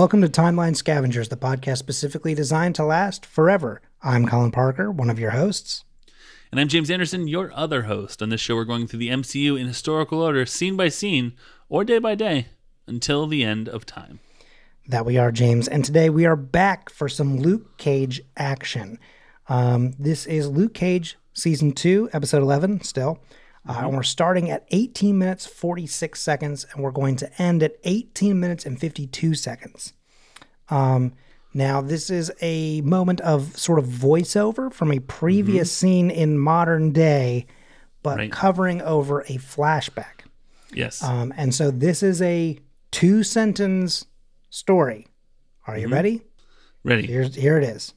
Welcome 0.00 0.22
to 0.22 0.28
Timeline 0.28 0.74
Scavengers, 0.74 1.28
the 1.28 1.36
podcast 1.36 1.76
specifically 1.76 2.34
designed 2.34 2.74
to 2.76 2.84
last 2.86 3.26
forever. 3.26 3.82
I'm 4.02 4.26
Colin 4.26 4.50
Parker, 4.50 4.90
one 4.90 5.10
of 5.10 5.18
your 5.18 5.32
hosts. 5.32 5.84
And 6.50 6.58
I'm 6.58 6.68
James 6.68 6.90
Anderson, 6.90 7.28
your 7.28 7.52
other 7.52 7.82
host. 7.82 8.22
On 8.22 8.30
this 8.30 8.40
show, 8.40 8.54
we're 8.54 8.64
going 8.64 8.86
through 8.86 9.00
the 9.00 9.10
MCU 9.10 9.60
in 9.60 9.66
historical 9.66 10.22
order, 10.22 10.46
scene 10.46 10.74
by 10.74 10.88
scene, 10.88 11.34
or 11.68 11.84
day 11.84 11.98
by 11.98 12.14
day, 12.14 12.46
until 12.86 13.26
the 13.26 13.44
end 13.44 13.68
of 13.68 13.84
time. 13.84 14.20
That 14.88 15.04
we 15.04 15.18
are, 15.18 15.30
James. 15.30 15.68
And 15.68 15.84
today 15.84 16.08
we 16.08 16.24
are 16.24 16.34
back 16.34 16.88
for 16.88 17.10
some 17.10 17.36
Luke 17.36 17.76
Cage 17.76 18.22
action. 18.38 18.98
Um, 19.50 19.92
this 19.98 20.24
is 20.24 20.48
Luke 20.48 20.72
Cage 20.72 21.18
season 21.34 21.72
two, 21.72 22.08
episode 22.14 22.40
11, 22.40 22.84
still. 22.84 23.22
Uh, 23.68 23.80
and 23.84 23.94
we're 23.94 24.02
starting 24.02 24.50
at 24.50 24.66
18 24.70 25.18
minutes 25.18 25.46
46 25.46 26.20
seconds, 26.20 26.66
and 26.72 26.82
we're 26.82 26.90
going 26.90 27.16
to 27.16 27.42
end 27.42 27.62
at 27.62 27.76
18 27.84 28.40
minutes 28.40 28.64
and 28.64 28.80
52 28.80 29.34
seconds. 29.34 29.92
Um, 30.70 31.12
now, 31.52 31.80
this 31.80 32.10
is 32.10 32.32
a 32.40 32.80
moment 32.82 33.20
of 33.20 33.56
sort 33.58 33.78
of 33.78 33.84
voiceover 33.86 34.72
from 34.72 34.92
a 34.92 35.00
previous 35.00 35.70
scene 35.70 36.10
in 36.10 36.38
modern 36.38 36.92
day, 36.92 37.46
but 38.02 38.18
Right. 38.18 38.32
covering 38.32 38.80
over 38.82 39.22
a 39.22 39.36
flashback. 39.36 40.24
Yes. 40.72 41.02
Um, 41.02 41.34
and 41.36 41.54
so 41.54 41.70
this 41.70 42.02
is 42.02 42.22
a 42.22 42.58
two 42.92 43.22
sentence 43.24 44.06
story. 44.48 45.06
Are 45.66 45.76
you 45.76 45.88
ready? 45.88 46.22
Ready. 46.84 47.06
Here's, 47.06 47.34
here 47.34 47.58
it 47.58 47.64
is. 47.64 47.92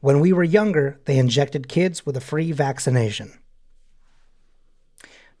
When 0.00 0.20
we 0.20 0.32
were 0.32 0.44
younger, 0.44 1.00
they 1.06 1.16
injected 1.18 1.68
kids 1.68 2.04
with 2.04 2.16
a 2.16 2.20
free 2.20 2.52
vaccination. 2.52 3.38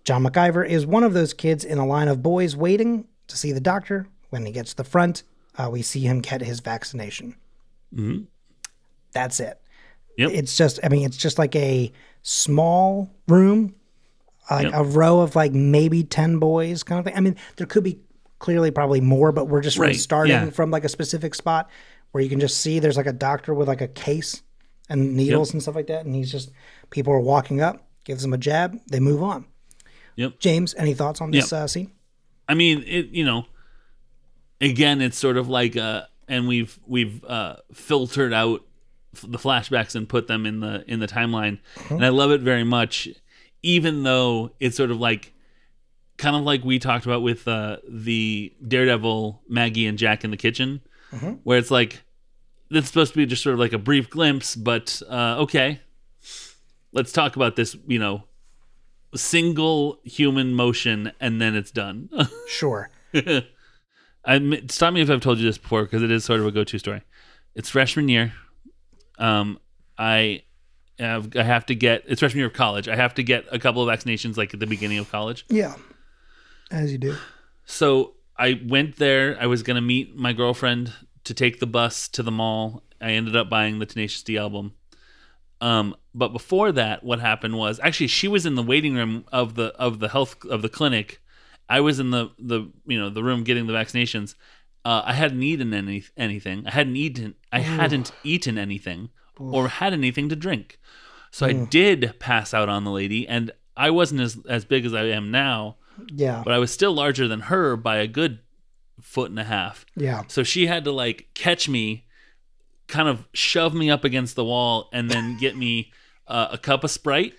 John 0.08 0.24
McIver 0.24 0.66
is 0.66 0.86
one 0.86 1.04
of 1.04 1.12
those 1.12 1.34
kids 1.34 1.66
in 1.66 1.76
a 1.76 1.84
line 1.84 2.08
of 2.08 2.22
boys 2.22 2.56
waiting 2.56 3.06
to 3.26 3.36
see 3.36 3.52
the 3.52 3.60
doctor. 3.60 4.06
When 4.30 4.46
he 4.46 4.52
gets 4.52 4.70
to 4.70 4.76
the 4.78 4.84
front, 4.84 5.22
uh, 5.58 5.68
we 5.70 5.82
see 5.82 6.00
him 6.00 6.20
get 6.22 6.40
his 6.40 6.60
vaccination. 6.60 7.36
That's 9.12 9.38
it. 9.38 9.60
Yep. 10.16 10.30
It's 10.32 10.56
just, 10.56 10.80
I 10.82 10.88
mean, 10.88 11.04
it's 11.04 11.18
just 11.18 11.38
like 11.38 11.54
a 11.54 11.92
small 12.22 13.10
room, 13.26 13.74
like 14.50 14.64
Yep. 14.70 14.72
a 14.76 14.82
row 14.84 15.20
of 15.20 15.36
like 15.36 15.52
maybe 15.52 16.02
10 16.04 16.38
boys 16.38 16.82
kind 16.82 16.98
of 16.98 17.04
thing. 17.04 17.14
I 17.14 17.20
mean, 17.20 17.36
there 17.56 17.66
could 17.66 17.84
be 17.84 17.98
clearly 18.38 18.70
probably 18.70 19.02
more, 19.02 19.30
but 19.30 19.46
we're 19.48 19.60
just 19.60 19.76
Right, 19.76 19.94
starting 19.94 20.32
yeah. 20.32 20.48
from 20.48 20.70
like 20.70 20.84
a 20.84 20.88
specific 20.88 21.34
spot 21.34 21.68
where 22.12 22.24
you 22.24 22.30
can 22.30 22.40
just 22.40 22.62
see 22.62 22.78
there's 22.78 22.96
like 22.96 23.04
a 23.04 23.12
doctor 23.12 23.52
with 23.52 23.68
like 23.68 23.82
a 23.82 23.88
case 23.88 24.42
and 24.88 25.14
needles 25.14 25.52
and 25.52 25.60
stuff 25.60 25.74
like 25.74 25.88
that. 25.88 26.06
And 26.06 26.14
he's 26.14 26.32
just, 26.32 26.50
people 26.88 27.12
are 27.12 27.20
walking 27.20 27.60
up, 27.60 27.86
gives 28.04 28.22
them 28.22 28.32
a 28.32 28.38
jab, 28.38 28.80
they 28.90 29.00
move 29.00 29.22
on. 29.22 29.44
Yep. 30.18 30.40
James, 30.40 30.74
any 30.76 30.94
thoughts 30.94 31.20
on 31.20 31.30
this 31.30 31.52
uh, 31.52 31.68
scene? 31.68 31.92
I 32.48 32.54
mean, 32.54 32.82
it. 32.84 33.06
You 33.10 33.24
know, 33.24 33.46
again, 34.60 35.00
it's 35.00 35.16
sort 35.16 35.36
of 35.36 35.48
like, 35.48 35.76
uh, 35.76 36.02
and 36.26 36.48
we've 36.48 36.76
we've 36.88 37.24
uh, 37.24 37.56
filtered 37.72 38.32
out 38.32 38.64
f- 39.14 39.24
the 39.28 39.38
flashbacks 39.38 39.94
and 39.94 40.08
put 40.08 40.26
them 40.26 40.44
in 40.44 40.58
the 40.58 40.82
in 40.90 40.98
the 40.98 41.06
timeline, 41.06 41.60
and 41.88 42.04
I 42.04 42.08
love 42.08 42.32
it 42.32 42.40
very 42.40 42.64
much, 42.64 43.08
even 43.62 44.02
though 44.02 44.50
it's 44.58 44.76
sort 44.76 44.90
of 44.90 44.98
like, 44.98 45.34
kind 46.16 46.34
of 46.34 46.42
like 46.42 46.64
we 46.64 46.80
talked 46.80 47.06
about 47.06 47.22
with 47.22 47.46
uh, 47.46 47.76
the 47.88 48.52
Daredevil, 48.66 49.42
Maggie 49.48 49.86
and 49.86 49.96
Jack 49.96 50.24
in 50.24 50.32
the 50.32 50.36
kitchen, 50.36 50.80
where 51.44 51.58
it's 51.58 51.70
like, 51.70 52.02
it's 52.72 52.88
supposed 52.88 53.12
to 53.12 53.18
be 53.18 53.24
just 53.24 53.44
sort 53.44 53.54
of 53.54 53.60
like 53.60 53.72
a 53.72 53.78
brief 53.78 54.10
glimpse, 54.10 54.56
but 54.56 55.00
uh, 55.08 55.36
okay, 55.42 55.80
let's 56.90 57.12
talk 57.12 57.36
about 57.36 57.54
this. 57.54 57.76
You 57.86 58.00
know. 58.00 58.24
Single 59.14 59.98
human 60.04 60.54
motion 60.54 61.12
and 61.20 61.40
then 61.40 61.54
it's 61.54 61.70
done. 61.70 62.10
Sure. 62.48 62.90
I 64.24 64.62
stop 64.68 64.92
me 64.92 65.00
if 65.00 65.10
I've 65.10 65.20
told 65.20 65.38
you 65.38 65.44
this 65.44 65.58
before 65.58 65.84
because 65.84 66.02
it 66.02 66.10
is 66.10 66.24
sort 66.24 66.40
of 66.40 66.46
a 66.46 66.50
go-to 66.50 66.78
story. 66.78 67.02
It's 67.54 67.70
freshman 67.70 68.08
year. 68.08 68.32
Um, 69.18 69.58
I 69.96 70.42
have 70.98 71.34
I 71.36 71.42
have 71.42 71.66
to 71.66 71.74
get 71.74 72.04
it's 72.06 72.20
freshman 72.20 72.38
year 72.38 72.46
of 72.48 72.52
college. 72.52 72.88
I 72.88 72.96
have 72.96 73.14
to 73.14 73.22
get 73.22 73.46
a 73.50 73.58
couple 73.58 73.88
of 73.88 73.98
vaccinations 73.98 74.36
like 74.36 74.52
at 74.54 74.60
the 74.60 74.66
beginning 74.66 74.98
of 74.98 75.10
college. 75.10 75.46
Yeah. 75.48 75.74
As 76.70 76.92
you 76.92 76.98
do. 76.98 77.16
So 77.64 78.14
I 78.36 78.60
went 78.66 78.96
there. 78.96 79.36
I 79.40 79.46
was 79.46 79.62
gonna 79.62 79.80
meet 79.80 80.16
my 80.16 80.32
girlfriend 80.32 80.92
to 81.24 81.34
take 81.34 81.60
the 81.60 81.66
bus 81.66 82.08
to 82.08 82.22
the 82.22 82.30
mall. 82.30 82.82
I 83.00 83.12
ended 83.12 83.36
up 83.36 83.48
buying 83.48 83.78
the 83.78 83.86
Tenacious 83.86 84.22
D 84.22 84.36
album. 84.36 84.74
Um, 85.60 85.96
but 86.14 86.28
before 86.28 86.70
that, 86.72 87.02
what 87.02 87.20
happened 87.20 87.56
was 87.58 87.80
actually 87.82 88.06
she 88.08 88.28
was 88.28 88.46
in 88.46 88.54
the 88.54 88.62
waiting 88.62 88.94
room 88.94 89.24
of 89.32 89.54
the 89.54 89.74
of 89.76 89.98
the 89.98 90.08
health 90.08 90.44
of 90.46 90.62
the 90.62 90.68
clinic. 90.68 91.20
I 91.68 91.80
was 91.80 91.98
in 91.98 92.10
the 92.10 92.30
the 92.38 92.70
you 92.86 92.98
know 92.98 93.10
the 93.10 93.22
room 93.24 93.44
getting 93.44 93.66
the 93.66 93.72
vaccinations. 93.72 94.34
Uh, 94.84 95.02
I 95.04 95.12
hadn't 95.14 95.42
eaten 95.42 95.74
any 95.74 96.04
anything. 96.16 96.66
I 96.66 96.70
hadn't 96.70 96.96
eaten. 96.96 97.34
I 97.52 97.60
hadn't 97.60 98.12
eaten 98.24 98.56
anything 98.58 99.10
or 99.38 99.68
had 99.68 99.92
anything 99.92 100.28
to 100.30 100.36
drink. 100.36 100.78
So 101.30 101.46
I 101.46 101.52
did 101.52 102.14
pass 102.18 102.54
out 102.54 102.68
on 102.68 102.84
the 102.84 102.90
lady, 102.90 103.28
and 103.28 103.50
I 103.76 103.90
wasn't 103.90 104.20
as 104.20 104.38
as 104.48 104.64
big 104.64 104.86
as 104.86 104.94
I 104.94 105.04
am 105.04 105.30
now 105.30 105.76
Yeah. 106.12 106.42
but 106.44 106.54
I 106.54 106.58
was 106.58 106.70
still 106.70 106.92
larger 106.92 107.28
than 107.28 107.40
her 107.40 107.76
by 107.76 107.96
a 107.98 108.06
good 108.06 108.38
foot 109.02 109.30
and 109.30 109.38
a 109.38 109.44
half. 109.44 109.84
Yeah. 109.94 110.22
So 110.28 110.42
she 110.42 110.66
had 110.68 110.84
to 110.84 110.92
like 110.92 111.28
catch 111.34 111.68
me, 111.68 112.06
kind 112.88 113.08
of 113.08 113.26
shove 113.32 113.74
me 113.74 113.90
up 113.90 114.04
against 114.04 114.34
the 114.36 114.44
wall, 114.44 114.88
and 114.92 115.10
then 115.10 115.36
get 115.38 115.56
me 115.56 115.92
uh, 116.26 116.48
a 116.52 116.58
cup 116.58 116.84
of 116.84 116.90
Sprite. 116.90 117.34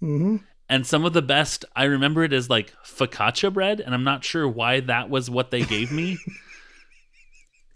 hmm 0.00 0.36
And 0.68 0.86
some 0.86 1.04
of 1.04 1.12
the 1.12 1.22
best, 1.22 1.64
I 1.74 1.84
remember 1.84 2.22
it 2.24 2.32
as 2.32 2.50
like 2.50 2.72
focaccia 2.84 3.52
bread, 3.52 3.80
and 3.80 3.94
I'm 3.94 4.04
not 4.04 4.24
sure 4.24 4.48
why 4.48 4.80
that 4.80 5.08
was 5.08 5.30
what 5.30 5.50
they 5.50 5.62
gave 5.62 5.90
me. 5.90 6.18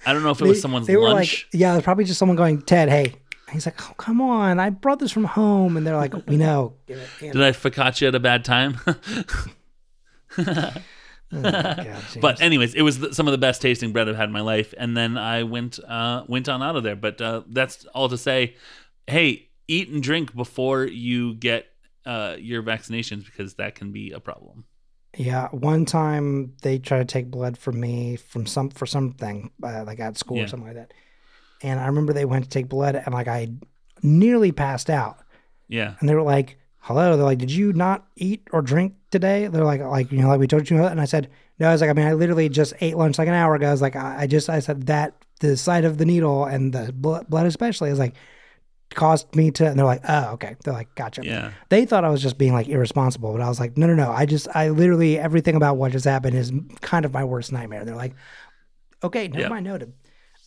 I 0.07 0.13
don't 0.13 0.23
know 0.23 0.31
if 0.31 0.41
it 0.41 0.47
was 0.47 0.61
someone's 0.61 0.87
they 0.87 0.97
were 0.97 1.09
lunch. 1.09 1.47
like, 1.53 1.61
yeah, 1.61 1.81
probably 1.81 2.05
just 2.05 2.19
someone 2.19 2.37
going, 2.37 2.61
Ted, 2.63 2.89
hey. 2.89 3.15
He's 3.53 3.67
like, 3.67 3.81
oh, 3.89 3.95
come 3.95 4.21
on. 4.21 4.59
I 4.59 4.71
brought 4.71 4.99
this 4.99 5.13
from 5.13 5.25
home. 5.25 5.77
And 5.77 5.87
they're 5.87 5.97
like, 5.97 6.27
we 6.27 6.37
know. 6.37 6.75
Did 6.87 6.99
I 7.37 7.53
focaccia 7.53 8.09
at 8.09 8.15
a 8.15 8.21
bad 8.21 8.45
time? 8.45 8.79
God, 11.43 12.03
but 12.21 12.41
anyways, 12.41 12.75
it 12.75 12.83
was 12.83 12.99
the, 12.99 13.15
some 13.15 13.27
of 13.27 13.33
the 13.33 13.39
best 13.39 13.63
tasting 13.63 13.93
bread 13.93 14.09
I've 14.09 14.17
had 14.17 14.29
in 14.29 14.33
my 14.33 14.41
life, 14.41 14.75
and 14.77 14.97
then 14.97 15.17
I 15.19 15.43
went 15.43 15.79
uh, 15.87 16.25
went 16.29 16.49
on 16.49 16.63
out 16.63 16.77
of 16.77 16.83
there. 16.83 16.97
But 16.97 17.21
uh, 17.21 17.43
that's 17.49 17.85
all 17.87 18.09
to 18.09 18.19
say, 18.19 18.57
hey, 19.07 19.49
eat 19.69 19.89
and 19.89 20.03
drink 20.03 20.35
before 20.35 20.85
you 20.85 21.35
get 21.35 21.67
uh, 22.07 22.37
your 22.39 22.63
vaccinations 22.63 23.25
because 23.25 23.55
that 23.55 23.75
can 23.75 23.93
be 23.93 24.13
a 24.13 24.21
problem. 24.21 24.65
Yeah, 25.17 25.49
one 25.49 25.85
time 25.85 26.55
they 26.63 26.79
tried 26.79 26.99
to 26.99 27.05
take 27.05 27.31
blood 27.31 27.57
from 27.57 27.79
me 27.81 28.17
from 28.17 28.47
some 28.47 28.71
for 28.71 28.87
something 28.87 29.51
uh, 29.63 29.85
like 29.85 30.01
at 30.01 30.19
school 30.19 30.39
or 30.41 30.49
something 30.49 30.67
like 30.67 30.77
that, 30.77 30.93
and 31.63 31.79
I 31.79 31.87
remember 31.87 32.13
they 32.13 32.25
went 32.25 32.45
to 32.45 32.51
take 32.51 32.69
blood 32.69 32.97
and 32.97 33.15
like 33.15 33.29
I 33.29 33.49
nearly 34.03 34.51
passed 34.53 34.91
out, 34.91 35.19
Yeah, 35.69 35.95
and 36.01 36.09
they 36.09 36.15
were 36.15 36.23
like, 36.23 36.59
"Hello," 36.85 37.17
they're 37.17 37.25
like, 37.25 37.39
"Did 37.39 37.51
you 37.51 37.73
not 37.73 38.07
eat 38.17 38.47
or 38.53 38.63
drink 38.63 38.95
today?" 39.11 39.47
They're 39.47 39.65
like, 39.65 39.81
"Like 39.81 40.13
you 40.13 40.19
know, 40.23 40.29
like 40.29 40.41
we 40.41 40.47
told 40.47 40.69
you," 40.69 40.83
and 40.85 41.01
I 41.01 41.07
said, 41.07 41.29
"No," 41.59 41.69
I 41.69 41.73
was 41.73 41.81
like, 41.81 41.91
"I 41.91 41.95
mean, 41.95 42.07
I 42.07 42.13
literally 42.15 42.49
just 42.49 42.75
ate 42.81 42.97
lunch 42.97 43.19
like 43.19 43.29
an 43.29 43.35
hour 43.35 43.55
ago." 43.55 43.69
I 43.69 43.73
was 43.73 43.83
like, 43.83 43.97
"I, 43.97 44.23
I 44.23 44.27
just," 44.27 44.49
I 44.49 44.61
said 44.61 44.87
that 44.87 45.15
the 45.41 45.57
sight 45.57 45.85
of 45.85 45.99
the 45.99 46.05
needle 46.05 46.45
and 46.45 46.73
the 46.73 46.93
blood, 46.93 47.29
blood 47.29 47.47
especially 47.47 47.91
is 47.91 47.99
like 47.99 48.15
caused 48.95 49.35
me 49.35 49.51
to, 49.51 49.67
and 49.67 49.79
they're 49.79 49.87
like, 49.87 50.03
"Oh, 50.09 50.33
okay," 50.35 50.57
they're 50.63 50.75
like, 50.75 50.95
"Gotcha." 50.95 51.25
yeah, 51.25 51.53
they 51.69 51.87
thought 51.87 52.05
I 52.05 52.11
was 52.11 52.23
just 52.23 52.39
being 52.39 52.53
like 52.53 52.69
irresponsible, 52.69 53.33
but 53.33 53.41
I 53.41 53.49
was 53.49 53.59
like, 53.59 53.77
no, 53.77 53.87
no, 53.87 53.95
no. 53.95 54.11
I 54.13 54.27
just, 54.27 54.47
I 54.55 54.69
literally, 54.69 55.19
everything 55.19 55.57
about 55.57 55.77
what 55.77 55.93
just 55.93 56.05
happened 56.05 56.37
is 56.37 56.53
kind 56.81 57.05
of 57.05 57.13
my 57.13 57.25
worst 57.25 57.51
nightmare. 57.51 57.81
And 57.81 57.89
they're 57.89 57.97
like, 57.97 58.15
okay, 59.03 59.27
never 59.29 59.41
Yep. 59.41 59.51
mind, 59.51 59.65
noted. 59.65 59.93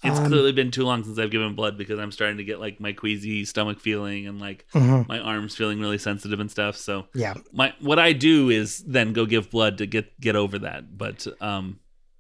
It's 0.03 0.19
Um, 0.19 0.27
clearly 0.27 0.51
been 0.51 0.71
too 0.71 0.83
long 0.83 1.03
since 1.03 1.17
I've 1.19 1.31
given 1.31 1.55
blood 1.55 1.77
because 1.77 1.99
I'm 1.99 2.11
starting 2.11 2.37
to 2.37 2.43
get 2.43 2.59
like 2.59 2.79
my 2.79 2.93
queasy 2.93 3.45
stomach 3.45 3.79
feeling 3.79 4.27
and 4.27 4.39
like 4.39 4.65
Mhm. 4.73 5.07
my 5.07 5.19
arms 5.19 5.55
feeling 5.55 5.79
really 5.79 5.97
sensitive 5.97 6.39
and 6.39 6.51
stuff. 6.51 6.77
So 6.77 7.07
Yeah. 7.15 7.33
my 7.51 7.73
what 7.79 7.99
I 7.99 8.13
do 8.13 8.49
is 8.49 8.83
then 8.83 9.13
go 9.13 9.25
give 9.25 9.49
blood 9.49 9.77
to 9.79 9.85
get 9.85 10.19
get 10.19 10.35
over 10.35 10.59
that, 10.59 10.97
but 10.97 11.25
um, 11.41 11.79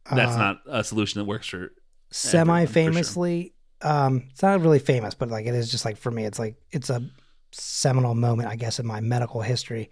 that's 0.09 0.35
Uh, 0.35 0.39
not 0.39 0.61
a 0.67 0.83
solution 0.83 1.19
that 1.19 1.25
works 1.25 1.47
for 1.47 1.71
Semi 2.11 2.65
for 2.65 2.71
sure. 2.71 2.73
famously, 2.73 3.53
um, 3.81 4.23
it's 4.31 4.41
not 4.41 4.61
really 4.61 4.79
famous, 4.79 5.13
but 5.13 5.29
like 5.29 5.45
it 5.45 5.53
is 5.53 5.69
just 5.69 5.85
like 5.85 5.97
for 5.97 6.09
me, 6.11 6.25
it's 6.25 6.39
like, 6.39 6.55
it's 6.71 6.89
a 6.89 7.01
seminal 7.51 8.15
moment, 8.15 8.49
I 8.49 8.55
guess, 8.55 8.79
in 8.79 8.87
my 8.87 9.01
medical 9.01 9.41
history. 9.41 9.89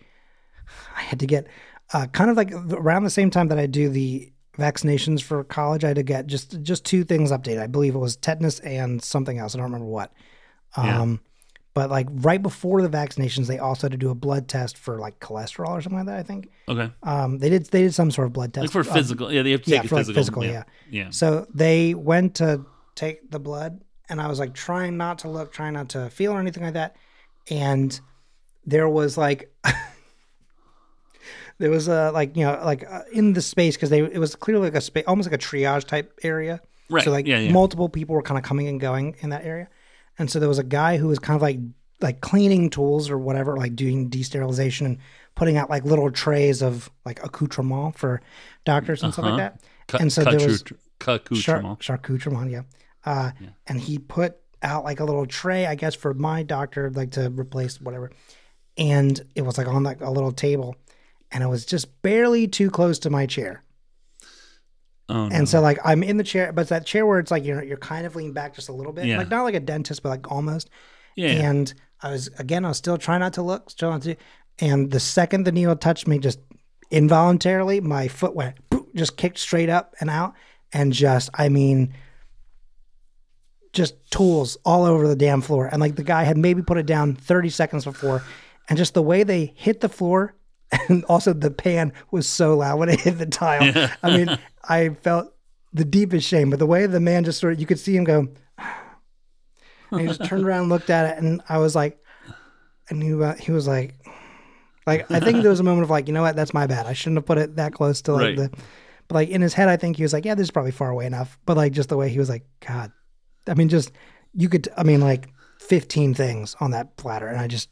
I 0.95 1.01
had 1.01 1.19
to 1.19 1.27
get, 1.27 1.47
uh, 1.93 2.07
kind 2.07 2.31
of 2.31 2.37
like 2.37 2.51
around 2.51 3.03
the 3.03 3.09
same 3.09 3.29
time 3.29 3.49
that 3.49 3.59
I 3.59 3.67
do 3.67 3.89
the 3.89 4.31
vaccinations 4.57 5.21
for 5.21 5.43
college, 5.43 5.83
I 5.83 5.89
had 5.89 5.97
to 5.97 6.03
get 6.03 6.27
just, 6.27 6.61
just 6.61 6.85
two 6.85 7.03
things 7.03 7.31
updated. 7.31 7.61
I 7.61 7.67
believe 7.67 7.95
it 7.95 7.99
was 7.99 8.15
tetanus 8.15 8.59
and 8.61 9.01
something 9.03 9.37
else. 9.39 9.55
I 9.55 9.57
don't 9.57 9.65
remember 9.65 9.87
what. 9.87 10.11
Yeah. 10.77 11.01
Um, 11.01 11.21
But 11.73 11.89
like 11.89 12.07
right 12.09 12.41
before 12.41 12.81
the 12.81 12.89
vaccinations, 12.89 13.47
they 13.47 13.59
also 13.59 13.87
had 13.87 13.91
to 13.91 13.97
do 13.97 14.09
a 14.09 14.15
blood 14.15 14.47
test 14.47 14.77
for 14.77 14.97
like 14.97 15.19
cholesterol 15.19 15.71
or 15.71 15.81
something 15.81 15.99
like 15.99 16.07
that. 16.07 16.19
I 16.19 16.23
think 16.23 16.49
okay, 16.69 16.89
um, 17.03 17.39
they 17.39 17.49
did. 17.49 17.65
They 17.65 17.81
did 17.81 17.93
some 17.93 18.11
sort 18.11 18.27
of 18.27 18.33
blood 18.33 18.53
test 18.53 18.63
like 18.63 18.71
for 18.71 18.89
um, 18.89 18.95
physical. 18.95 19.29
Yeah, 19.29 19.43
they 19.43 19.51
have 19.51 19.63
to 19.63 19.71
yeah, 19.71 19.81
take 19.81 19.89
for 19.89 19.95
a 19.95 19.97
like 19.97 20.05
physical. 20.05 20.41
physical, 20.41 20.45
yeah. 20.45 20.63
yeah. 20.89 21.09
So 21.09 21.47
they 21.53 21.93
went 21.93 22.35
to 22.35 22.65
take 22.95 23.29
the 23.29 23.39
blood, 23.39 23.81
and 24.07 24.21
I 24.21 24.27
was 24.27 24.39
like 24.39 24.53
trying 24.53 24.95
not 24.95 25.19
to 25.19 25.27
look, 25.27 25.51
trying 25.51 25.73
not 25.73 25.89
to 25.89 26.09
feel 26.11 26.31
or 26.31 26.39
anything 26.39 26.63
like 26.63 26.75
that. 26.75 26.95
And 27.49 27.99
there 28.65 28.87
was 28.87 29.17
like, 29.17 29.53
there 31.57 31.69
was 31.69 31.87
a 31.87 32.11
like 32.11 32.35
you 32.37 32.45
know 32.45 32.59
like 32.63 32.85
uh, 32.89 33.01
in 33.13 33.33
the 33.33 33.41
space 33.41 33.75
because 33.75 33.89
they 33.89 33.99
it 33.99 34.17
was 34.19 34.35
clearly 34.35 34.65
like 34.65 34.75
a 34.75 34.81
space, 34.81 35.03
almost 35.07 35.29
like 35.29 35.39
a 35.39 35.43
triage 35.43 35.85
type 35.85 36.17
area. 36.23 36.61
Right. 36.89 37.03
So 37.03 37.11
like 37.11 37.25
yeah, 37.27 37.39
yeah. 37.39 37.51
multiple 37.51 37.89
people 37.89 38.15
were 38.15 38.21
kind 38.21 38.37
of 38.37 38.43
coming 38.43 38.67
and 38.67 38.79
going 38.79 39.15
in 39.21 39.29
that 39.29 39.43
area. 39.45 39.67
And 40.19 40.29
so 40.29 40.39
there 40.39 40.49
was 40.49 40.59
a 40.59 40.63
guy 40.63 40.97
who 40.97 41.07
was 41.07 41.19
kind 41.19 41.35
of 41.35 41.41
like 41.41 41.59
like 42.01 42.21
cleaning 42.21 42.69
tools 42.69 43.09
or 43.09 43.17
whatever, 43.17 43.55
like 43.57 43.75
doing 43.75 44.09
desterilization 44.09 44.85
and 44.85 44.97
putting 45.35 45.57
out 45.57 45.69
like 45.69 45.83
little 45.85 46.11
trays 46.11 46.61
of 46.61 46.89
like 47.05 47.23
accoutrement 47.23 47.97
for 47.97 48.21
doctors 48.65 49.01
and 49.03 49.13
stuff 49.13 49.25
like 49.25 49.33
Uh-huh. 49.33 49.51
that. 49.89 50.01
And 50.01 50.11
so 50.11 50.23
there 50.23 50.35
was- 50.47 50.63
accoutre- 50.63 50.77
accoutrement. 51.01 51.79
Char- 51.79 51.97
charcuterie, 51.97 52.51
yeah. 52.51 52.61
Uh, 53.05 53.31
Yeah. 53.39 53.47
And 53.67 53.79
he 53.79 53.97
put 53.97 54.35
out 54.61 54.83
like 54.83 54.99
a 54.99 55.05
little 55.05 55.25
tray, 55.25 55.65
I 55.65 55.75
guess, 55.75 55.95
for 55.95 56.13
my 56.13 56.43
doctor, 56.43 56.89
like 56.91 57.11
to 57.11 57.29
replace 57.29 57.79
whatever. 57.79 58.11
And 58.77 59.19
it 59.35 59.43
was 59.43 59.57
like 59.57 59.67
on 59.67 59.83
like 59.83 60.01
a 60.01 60.09
little 60.11 60.31
table, 60.31 60.75
and 61.35 61.43
it 61.43 61.47
was 61.47 61.65
just 61.65 62.01
barely 62.01 62.47
too 62.47 62.71
close 62.71 62.97
to 62.99 63.09
my 63.11 63.25
chair. 63.25 63.61
Oh, 65.09 65.27
no. 65.27 65.35
And 65.35 65.47
so 65.47 65.59
like 65.61 65.77
I'm 65.83 66.01
in 66.01 66.17
the 66.17 66.23
chair, 66.23 66.51
but 66.53 66.61
it's 66.61 66.69
that 66.71 66.85
chair 66.87 67.05
where 67.05 67.19
it's 67.19 67.29
like 67.29 67.43
you're 67.45 67.61
you're 67.61 67.77
kind 67.77 68.07
of 68.07 68.15
leaning 68.15 68.33
back 68.33 68.55
just 68.55 68.69
a 68.69 68.73
little 68.73 68.93
bit, 68.93 69.05
Yeah. 69.05 69.17
like 69.17 69.29
not 69.29 69.43
like 69.43 69.53
a 69.53 69.59
dentist, 69.59 70.01
but 70.01 70.09
like 70.09 70.31
almost. 70.31 70.69
yeah. 71.15 71.29
And 71.49 71.71
I 72.01 72.09
was 72.11 72.29
again, 72.39 72.65
I 72.65 72.69
was 72.69 72.77
still 72.77 72.97
trying 72.97 73.19
not 73.19 73.33
to 73.33 73.41
look, 73.43 73.69
still 73.69 73.91
not 73.91 74.01
to. 74.03 74.15
And 74.59 74.89
the 74.89 74.99
second 75.01 75.43
the 75.43 75.51
needle 75.51 75.75
touched 75.75 76.07
me, 76.07 76.17
just 76.17 76.39
involuntarily, 76.89 77.81
my 77.81 78.07
foot 78.07 78.33
went 78.33 78.55
just 78.95 79.17
kicked 79.17 79.37
straight 79.37 79.69
up 79.69 79.93
and 79.99 80.09
out, 80.09 80.33
and 80.73 80.93
just 80.93 81.29
I 81.35 81.49
mean, 81.49 81.93
just 83.73 83.95
tools 84.09 84.57
all 84.65 84.85
over 84.85 85.07
the 85.07 85.15
damn 85.15 85.41
floor. 85.41 85.67
And 85.67 85.81
like 85.81 85.95
the 85.97 86.03
guy 86.03 86.23
had 86.23 86.37
maybe 86.37 86.61
put 86.61 86.77
it 86.77 86.85
down 86.85 87.15
30 87.15 87.49
seconds 87.49 87.83
before, 87.83 88.23
and 88.69 88.77
just 88.77 88.93
the 88.93 89.01
way 89.03 89.23
they 89.23 89.53
hit 89.55 89.81
the 89.81 89.89
floor, 89.89 90.33
and 90.89 91.03
also 91.05 91.33
the 91.33 91.51
pan 91.51 91.93
was 92.11 92.27
so 92.27 92.57
loud 92.57 92.79
when 92.79 92.89
it 92.89 92.99
hit 93.01 93.17
the 93.17 93.25
tile. 93.25 93.91
I 94.03 94.17
mean, 94.17 94.37
I 94.67 94.89
felt 94.89 95.33
the 95.73 95.85
deepest 95.85 96.27
shame, 96.27 96.49
but 96.49 96.59
the 96.59 96.65
way 96.65 96.85
the 96.87 96.99
man 96.99 97.23
just 97.23 97.39
sort 97.39 97.53
of, 97.53 97.59
you 97.59 97.65
could 97.65 97.79
see 97.79 97.95
him 97.95 98.03
go. 98.03 98.27
And 99.91 100.01
he 100.01 100.07
just 100.07 100.25
turned 100.25 100.43
around 100.43 100.61
and 100.61 100.69
looked 100.69 100.89
at 100.89 101.15
it, 101.15 101.23
and 101.23 101.41
I 101.47 101.59
was 101.59 101.75
like, 101.75 102.03
and 102.89 103.01
he, 103.01 103.13
uh, 103.13 103.35
he 103.35 103.51
was 103.51 103.67
like, 103.67 103.93
like 104.87 105.09
I 105.11 105.19
think 105.19 105.41
there 105.41 105.51
was 105.51 105.59
a 105.59 105.63
moment 105.63 105.83
of 105.83 105.89
like, 105.89 106.07
you 106.07 106.13
know 106.13 106.23
what, 106.23 106.35
that's 106.35 106.53
my 106.53 106.65
bad. 106.67 106.85
I 106.87 106.93
shouldn't 106.93 107.17
have 107.17 107.25
put 107.25 107.37
it 107.37 107.55
that 107.57 107.71
close 107.73 108.01
to 108.03 108.13
like 108.13 108.21
Right. 108.21 108.35
the, 108.37 108.49
but 109.07 109.15
like 109.15 109.29
in 109.29 109.41
his 109.41 109.53
head, 109.53 109.69
I 109.69 109.77
think 109.77 109.95
he 109.97 110.03
was 110.03 110.11
like, 110.11 110.25
yeah, 110.25 110.35
this 110.35 110.45
is 110.45 110.51
probably 110.51 110.71
far 110.71 110.89
away 110.89 111.05
enough. 111.05 111.37
But 111.45 111.55
like 111.55 111.71
just 111.71 111.89
the 111.89 111.97
way 111.97 112.09
he 112.09 112.17
was 112.19 112.29
like, 112.29 112.45
God, 112.67 112.91
I 113.47 113.53
mean, 113.53 113.69
just 113.69 113.91
you 114.33 114.49
could, 114.49 114.67
I 114.75 114.83
mean, 114.83 115.01
like 115.01 115.29
fifteen 115.59 116.13
things 116.13 116.55
on 116.59 116.71
that 116.71 116.97
platter, 116.97 117.27
and 117.27 117.39
I 117.39 117.47
just 117.47 117.69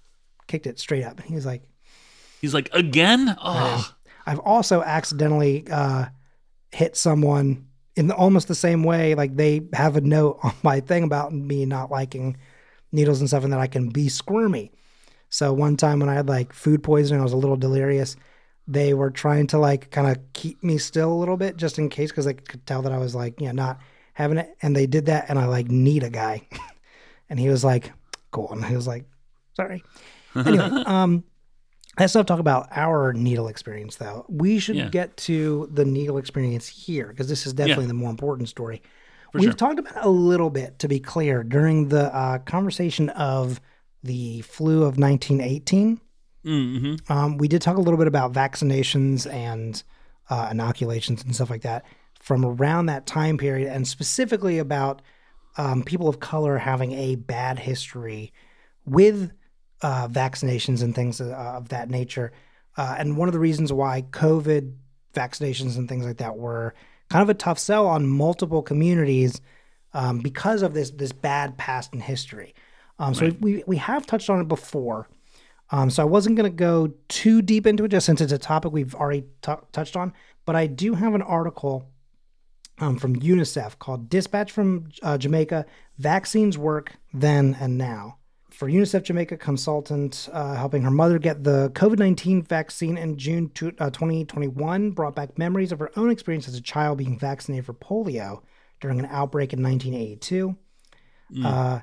kicked 0.47 0.67
it 0.67 0.79
straight 0.79 1.03
up. 1.03 1.17
And 1.19 1.27
he 1.27 1.35
was 1.35 1.45
like, 1.47 1.63
He's 2.43 2.53
like, 2.53 2.69
again? 2.73 3.37
Oh, 3.41 3.89
I've 4.25 4.39
also 4.39 4.83
accidentally 4.83 5.63
uh, 5.71 6.07
hit 6.73 6.97
someone 6.97 7.67
in 7.95 8.07
the, 8.07 8.15
almost 8.15 8.49
the 8.49 8.53
same 8.53 8.83
way. 8.83 9.15
Like 9.15 9.37
they 9.37 9.61
have 9.71 9.95
a 9.95 10.01
note 10.01 10.39
on 10.43 10.53
my 10.61 10.81
thing 10.81 11.05
about 11.05 11.31
me 11.31 11.65
not 11.65 11.89
liking 11.89 12.35
needles 12.91 13.21
and 13.21 13.29
stuff, 13.29 13.45
and 13.45 13.53
that 13.53 13.61
I 13.61 13.67
can 13.67 13.91
be 13.91 14.09
squirmy. 14.09 14.73
So 15.29 15.53
one 15.53 15.77
time 15.77 16.01
when 16.01 16.09
I 16.09 16.15
had 16.15 16.27
like 16.27 16.51
food 16.51 16.83
poisoning, 16.83 17.21
I 17.21 17.23
was 17.23 17.31
a 17.31 17.37
little 17.37 17.55
delirious. 17.55 18.17
They 18.67 18.93
were 18.93 19.09
trying 19.09 19.47
to 19.47 19.57
like 19.57 19.89
kind 19.89 20.09
of 20.09 20.21
keep 20.33 20.61
me 20.61 20.77
still 20.79 21.13
a 21.13 21.15
little 21.15 21.37
bit, 21.37 21.55
just 21.55 21.79
in 21.79 21.87
case, 21.87 22.11
because 22.11 22.25
they 22.25 22.33
could 22.33 22.65
tell 22.67 22.81
that 22.81 22.91
I 22.91 22.97
was 22.97 23.15
like, 23.15 23.39
you 23.39 23.47
know, 23.47 23.53
not 23.53 23.79
having 24.15 24.37
it. 24.37 24.53
And 24.61 24.75
they 24.75 24.85
did 24.85 25.05
that, 25.05 25.29
and 25.29 25.39
I 25.39 25.45
like 25.45 25.71
need 25.71 26.03
a 26.03 26.09
guy, 26.09 26.45
and 27.29 27.39
he 27.39 27.47
was 27.47 27.63
like, 27.63 27.93
"Cool," 28.31 28.51
and 28.51 28.65
he 28.65 28.75
was 28.75 28.85
like, 28.85 29.05
"Sorry." 29.53 29.81
Anyway, 30.35 30.83
um, 30.87 31.23
let's 31.99 32.15
not 32.15 32.27
talk 32.27 32.39
about 32.39 32.67
our 32.71 33.13
needle 33.13 33.47
experience 33.47 33.97
though. 33.97 34.25
We 34.29 34.59
should 34.59 34.75
Yeah. 34.75 34.89
get 34.89 35.15
to 35.17 35.69
the 35.71 35.85
needle 35.85 36.17
experience 36.17 36.67
here 36.67 37.07
because 37.07 37.27
this 37.27 37.45
is 37.45 37.53
definitely 37.53 37.85
Yeah. 37.85 37.89
the 37.89 37.93
more 37.95 38.09
important 38.09 38.49
story. 38.49 38.81
For 39.31 39.39
We've 39.39 39.45
sure. 39.45 39.53
talked 39.53 39.79
about 39.79 39.95
it 39.97 40.03
a 40.03 40.09
little 40.09 40.49
bit, 40.49 40.79
to 40.79 40.87
be 40.87 40.99
clear, 40.99 41.43
during 41.43 41.89
the 41.89 42.13
uh, 42.15 42.37
conversation 42.39 43.09
of 43.09 43.59
the 44.03 44.41
flu 44.41 44.83
of 44.83 44.97
1918. 44.97 45.99
mm-hmm. 46.45 47.11
Um, 47.11 47.37
we 47.37 47.47
did 47.47 47.61
talk 47.61 47.77
a 47.77 47.81
little 47.81 47.97
bit 47.97 48.07
about 48.07 48.33
vaccinations 48.33 49.31
and 49.31 49.81
uh, 50.29 50.49
inoculations 50.51 51.23
and 51.23 51.33
stuff 51.33 51.49
like 51.49 51.61
that 51.61 51.85
from 52.19 52.45
around 52.45 52.85
that 52.87 53.05
time 53.05 53.37
period, 53.37 53.71
and 53.73 53.87
specifically 53.87 54.57
about 54.59 55.01
um, 55.57 55.83
people 55.83 56.07
of 56.09 56.19
color 56.19 56.57
having 56.57 56.91
a 56.93 57.15
bad 57.15 57.59
history 57.59 58.31
with 58.85 59.31
uh, 59.83 60.07
vaccinations 60.07 60.81
and 60.81 60.95
things 60.95 61.21
uh, 61.21 61.25
of 61.57 61.69
that 61.69 61.89
nature. 61.89 62.31
Uh, 62.75 62.95
and 62.97 63.17
one 63.17 63.27
of 63.29 63.33
the 63.33 63.39
reasons 63.39 63.71
why 63.71 64.01
COVID 64.09 64.73
vaccinations 65.13 65.77
and 65.77 65.87
things 65.87 66.05
like 66.05 66.17
that 66.17 66.37
were 66.37 66.73
kind 67.09 67.21
of 67.21 67.29
a 67.29 67.35
tough 67.35 67.59
sell 67.59 67.85
on 67.85 68.07
multiple 68.07 68.63
communities 68.63 69.39
um, 69.93 70.19
because 70.19 70.63
of 70.63 70.73
this 70.73 70.89
this 70.89 71.11
bad 71.11 71.55
past 71.57 71.93
in 71.93 71.99
history. 71.99 72.55
Um, 72.97 73.13
so 73.13 73.25
Right. 73.25 73.41
we, 73.41 73.63
we 73.67 73.77
have 73.77 74.07
touched 74.07 74.29
on 74.29 74.39
it 74.41 74.47
before. 74.47 75.07
Um, 75.69 75.89
so 75.89 76.01
I 76.03 76.05
wasn't 76.05 76.35
going 76.35 76.51
to 76.51 76.55
go 76.55 76.93
too 77.09 77.41
deep 77.41 77.65
into 77.67 77.85
it 77.85 77.89
just 77.89 78.05
since 78.05 78.21
it's 78.21 78.31
a 78.33 78.37
topic 78.37 78.71
we've 78.71 78.95
already 78.95 79.23
t- 79.41 79.53
touched 79.71 79.95
on. 79.95 80.13
But 80.45 80.55
I 80.55 80.67
do 80.67 80.93
have 80.93 81.13
an 81.15 81.21
article 81.21 81.89
um, 82.79 82.97
from 82.97 83.15
UNICEF 83.15 83.79
called 83.79 84.09
Dispatch 84.09 84.51
from 84.51 84.89
uh, 85.01 85.17
Jamaica 85.17 85.65
Vaccines 85.97 86.57
Work 86.57 86.93
Then 87.13 87.55
and 87.59 87.77
Now. 87.77 88.17
For 88.53 88.69
UNICEF 88.69 89.03
Jamaica 89.03 89.37
consultant 89.37 90.29
uh, 90.31 90.53
helping 90.55 90.83
her 90.83 90.91
mother 90.91 91.17
get 91.17 91.43
the 91.43 91.71
COVID 91.73 91.97
19 91.97 92.43
vaccine 92.43 92.97
in 92.97 93.17
June 93.17 93.49
to, 93.55 93.73
uh, 93.79 93.89
2021 93.89 94.91
brought 94.91 95.15
back 95.15 95.37
memories 95.39 95.71
of 95.71 95.79
her 95.79 95.91
own 95.97 96.11
experience 96.11 96.47
as 96.47 96.55
a 96.55 96.61
child 96.61 96.99
being 96.99 97.17
vaccinated 97.17 97.65
for 97.65 97.73
polio 97.73 98.41
during 98.79 98.99
an 98.99 99.07
outbreak 99.07 99.53
in 99.53 99.63
1982. 99.63 100.55
Uh, 101.43 101.79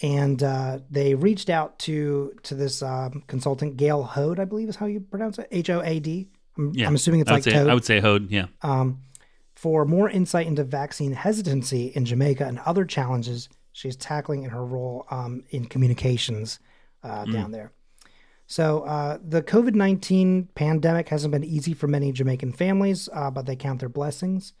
and 0.00 0.42
uh, 0.44 0.78
they 0.90 1.14
reached 1.14 1.50
out 1.50 1.78
to 1.80 2.32
to 2.44 2.54
this 2.54 2.82
um, 2.82 3.24
consultant, 3.26 3.76
Gail 3.76 4.04
Hoad, 4.04 4.38
I 4.38 4.44
believe 4.44 4.68
is 4.68 4.76
how 4.76 4.86
you 4.86 5.00
pronounce 5.00 5.38
it, 5.38 5.48
H 5.50 5.70
O 5.70 5.80
A 5.80 5.98
D. 5.98 6.28
I'm, 6.56 6.72
Yeah. 6.74 6.86
I'm 6.86 6.94
assuming 6.94 7.20
it's 7.20 7.30
I 7.30 7.34
like 7.34 7.42
say 7.42 7.52
Toad 7.52 7.68
I 7.68 7.74
would 7.74 7.84
say 7.84 7.98
Hode. 7.98 8.30
Yeah. 8.30 8.46
um, 8.62 9.00
for 9.56 9.84
more 9.84 10.08
insight 10.08 10.46
into 10.46 10.62
vaccine 10.64 11.12
hesitancy 11.12 11.86
in 11.94 12.04
Jamaica 12.04 12.44
and 12.44 12.58
other 12.60 12.84
challenges 12.84 13.48
she's 13.72 13.96
tackling 13.96 14.42
in 14.44 14.50
her 14.50 14.64
role 14.64 15.06
um, 15.10 15.44
in 15.50 15.66
communications 15.66 16.60
uh, 17.02 17.24
down 17.24 17.50
there. 17.50 17.72
So, 18.46 18.82
uh, 18.82 19.18
the 19.26 19.42
COVID 19.42 19.74
19 19.74 20.50
pandemic 20.54 21.08
hasn't 21.08 21.32
been 21.32 21.44
easy 21.44 21.72
for 21.74 21.86
many 21.86 22.12
Jamaican 22.12 22.52
families, 22.52 23.08
uh, 23.12 23.30
but 23.30 23.46
they 23.46 23.56
count 23.56 23.80
their 23.80 23.88
blessings. 23.88 24.52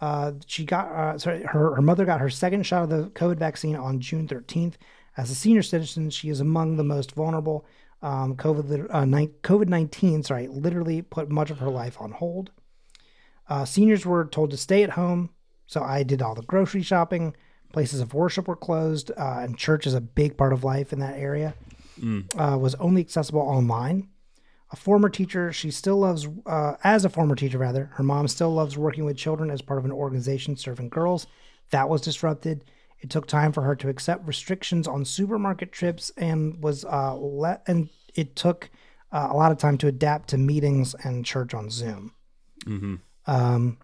Uh, 0.00 0.32
she 0.46 0.64
got, 0.64 0.88
uh, 0.90 1.18
sorry, 1.18 1.42
her, 1.42 1.74
her 1.74 1.82
mother 1.82 2.04
got 2.04 2.20
her 2.20 2.30
second 2.30 2.64
shot 2.64 2.84
of 2.84 2.90
the 2.90 3.10
COVID 3.10 3.36
vaccine 3.36 3.76
on 3.76 4.00
June 4.00 4.26
13th. 4.28 4.74
As 5.16 5.30
a 5.30 5.34
senior 5.34 5.62
citizen, 5.62 6.10
she 6.10 6.28
is 6.28 6.40
among 6.40 6.76
the 6.76 6.84
most 6.84 7.12
vulnerable. 7.12 7.66
Um, 8.00 8.36
COVID 8.36 8.86
uh, 8.90 9.04
COVID 9.42 9.66
nineteen 9.66 10.22
sorry, 10.22 10.46
literally 10.46 11.02
put 11.02 11.30
much 11.30 11.50
of 11.50 11.58
her 11.58 11.70
life 11.70 12.00
on 12.00 12.12
hold. 12.12 12.52
Uh, 13.48 13.64
seniors 13.64 14.06
were 14.06 14.24
told 14.24 14.50
to 14.50 14.56
stay 14.56 14.84
at 14.84 14.90
home, 14.90 15.30
so 15.66 15.82
I 15.82 16.04
did 16.04 16.22
all 16.22 16.36
the 16.36 16.42
grocery 16.42 16.82
shopping. 16.82 17.34
Places 17.72 18.00
of 18.00 18.14
worship 18.14 18.48
were 18.48 18.56
closed, 18.56 19.10
uh, 19.16 19.40
and 19.40 19.56
church 19.58 19.86
is 19.86 19.94
a 19.94 20.00
big 20.00 20.36
part 20.36 20.52
of 20.52 20.64
life 20.64 20.92
in 20.92 21.00
that 21.00 21.18
area. 21.18 21.54
Uh, 22.38 22.56
was 22.56 22.74
only 22.76 23.00
accessible 23.00 23.40
online. 23.40 24.08
A 24.70 24.76
former 24.76 25.08
teacher, 25.08 25.52
she 25.52 25.70
still 25.70 25.96
loves, 25.98 26.28
uh, 26.46 26.74
as 26.84 27.04
a 27.04 27.08
former 27.08 27.34
teacher 27.34 27.58
rather, 27.58 27.90
her 27.94 28.02
mom 28.02 28.28
still 28.28 28.52
loves 28.52 28.76
working 28.76 29.04
with 29.04 29.16
children 29.16 29.50
as 29.50 29.62
part 29.62 29.78
of 29.78 29.84
an 29.84 29.92
organization 29.92 30.56
serving 30.56 30.90
girls. 30.90 31.26
That 31.70 31.88
was 31.88 32.00
disrupted. 32.02 32.64
It 33.00 33.10
took 33.10 33.26
time 33.26 33.52
for 33.52 33.62
her 33.62 33.76
to 33.76 33.88
accept 33.88 34.26
restrictions 34.26 34.86
on 34.86 35.04
supermarket 35.04 35.72
trips, 35.72 36.10
and 36.16 36.62
was 36.62 36.84
uh, 36.84 37.14
let, 37.16 37.62
and 37.66 37.88
it 38.14 38.36
took 38.36 38.70
uh, 39.12 39.28
a 39.30 39.36
lot 39.36 39.52
of 39.52 39.58
time 39.58 39.78
to 39.78 39.86
adapt 39.86 40.28
to 40.30 40.38
meetings 40.38 40.94
and 41.04 41.24
church 41.24 41.54
on 41.54 41.70
Zoom. 41.70 42.12
Mm-hmm. 42.66 42.96
Um, 43.26 43.78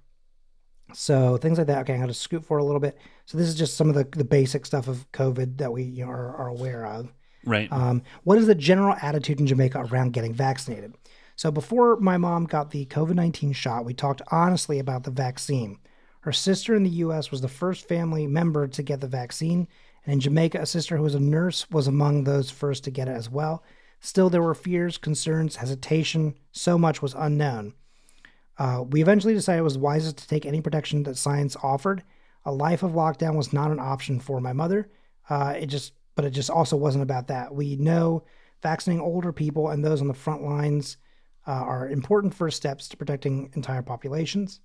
so 0.94 1.36
things 1.36 1.58
like 1.58 1.66
that. 1.66 1.80
Okay, 1.80 1.92
I'm 1.92 2.00
going 2.00 2.08
to 2.08 2.14
scoot 2.14 2.44
for 2.44 2.58
a 2.58 2.64
little 2.64 2.80
bit. 2.80 2.98
So 3.26 3.38
this 3.38 3.48
is 3.48 3.54
just 3.54 3.76
some 3.76 3.88
of 3.88 3.94
the, 3.94 4.04
the 4.16 4.24
basic 4.24 4.66
stuff 4.66 4.88
of 4.88 5.10
COVID 5.12 5.58
that 5.58 5.72
we 5.72 5.82
you 5.82 6.04
know, 6.04 6.10
are, 6.10 6.36
are 6.36 6.48
aware 6.48 6.86
of. 6.86 7.12
Right. 7.44 7.70
Um, 7.70 8.02
what 8.22 8.38
is 8.38 8.46
the 8.46 8.54
general 8.54 8.96
attitude 9.02 9.40
in 9.40 9.46
Jamaica 9.46 9.78
around 9.78 10.12
getting 10.12 10.32
vaccinated? 10.32 10.94
So 11.36 11.50
before 11.50 11.96
my 11.96 12.16
mom 12.16 12.44
got 12.46 12.70
the 12.70 12.86
COVID 12.86 13.14
19 13.14 13.52
shot, 13.52 13.84
we 13.84 13.92
talked 13.92 14.22
honestly 14.30 14.78
about 14.78 15.04
the 15.04 15.10
vaccine. 15.10 15.78
Her 16.20 16.32
sister 16.32 16.74
in 16.74 16.84
the 16.84 16.90
U.S. 16.90 17.30
was 17.30 17.40
the 17.40 17.48
first 17.48 17.86
family 17.86 18.26
member 18.26 18.66
to 18.66 18.82
get 18.82 19.00
the 19.00 19.08
vaccine, 19.08 19.68
and 20.06 20.14
in 20.14 20.20
Jamaica, 20.20 20.60
a 20.60 20.66
sister 20.66 20.96
who 20.96 21.02
was 21.02 21.14
a 21.14 21.20
nurse 21.20 21.68
was 21.70 21.86
among 21.86 22.24
those 22.24 22.50
first 22.50 22.84
to 22.84 22.90
get 22.90 23.08
it 23.08 23.12
as 23.12 23.28
well. 23.28 23.62
Still, 24.00 24.30
there 24.30 24.42
were 24.42 24.54
fears, 24.54 24.96
concerns, 24.96 25.56
hesitation. 25.56 26.34
So 26.52 26.78
much 26.78 27.02
was 27.02 27.14
unknown. 27.14 27.74
Uh, 28.58 28.84
we 28.88 29.02
eventually 29.02 29.34
decided 29.34 29.60
it 29.60 29.62
was 29.62 29.78
wisest 29.78 30.18
to 30.18 30.28
take 30.28 30.46
any 30.46 30.60
protection 30.60 31.02
that 31.04 31.16
science 31.16 31.56
offered. 31.62 32.02
A 32.44 32.52
life 32.52 32.82
of 32.82 32.92
lockdown 32.92 33.36
was 33.36 33.52
not 33.52 33.70
an 33.70 33.80
option 33.80 34.20
for 34.20 34.40
my 34.40 34.52
mother. 34.52 34.90
Uh, 35.28 35.54
it 35.58 35.66
just, 35.66 35.92
but 36.14 36.24
it 36.24 36.30
just 36.30 36.50
also 36.50 36.76
wasn't 36.76 37.02
about 37.02 37.28
that. 37.28 37.54
We 37.54 37.76
know 37.76 38.24
vaccinating 38.62 39.02
older 39.02 39.32
people 39.32 39.68
and 39.68 39.84
those 39.84 40.00
on 40.00 40.08
the 40.08 40.14
front 40.14 40.42
lines 40.42 40.98
uh, 41.46 41.52
are 41.52 41.88
important 41.88 42.34
first 42.34 42.56
steps 42.56 42.88
to 42.88 42.96
protecting 42.96 43.50
entire 43.54 43.82
populations. 43.82 44.60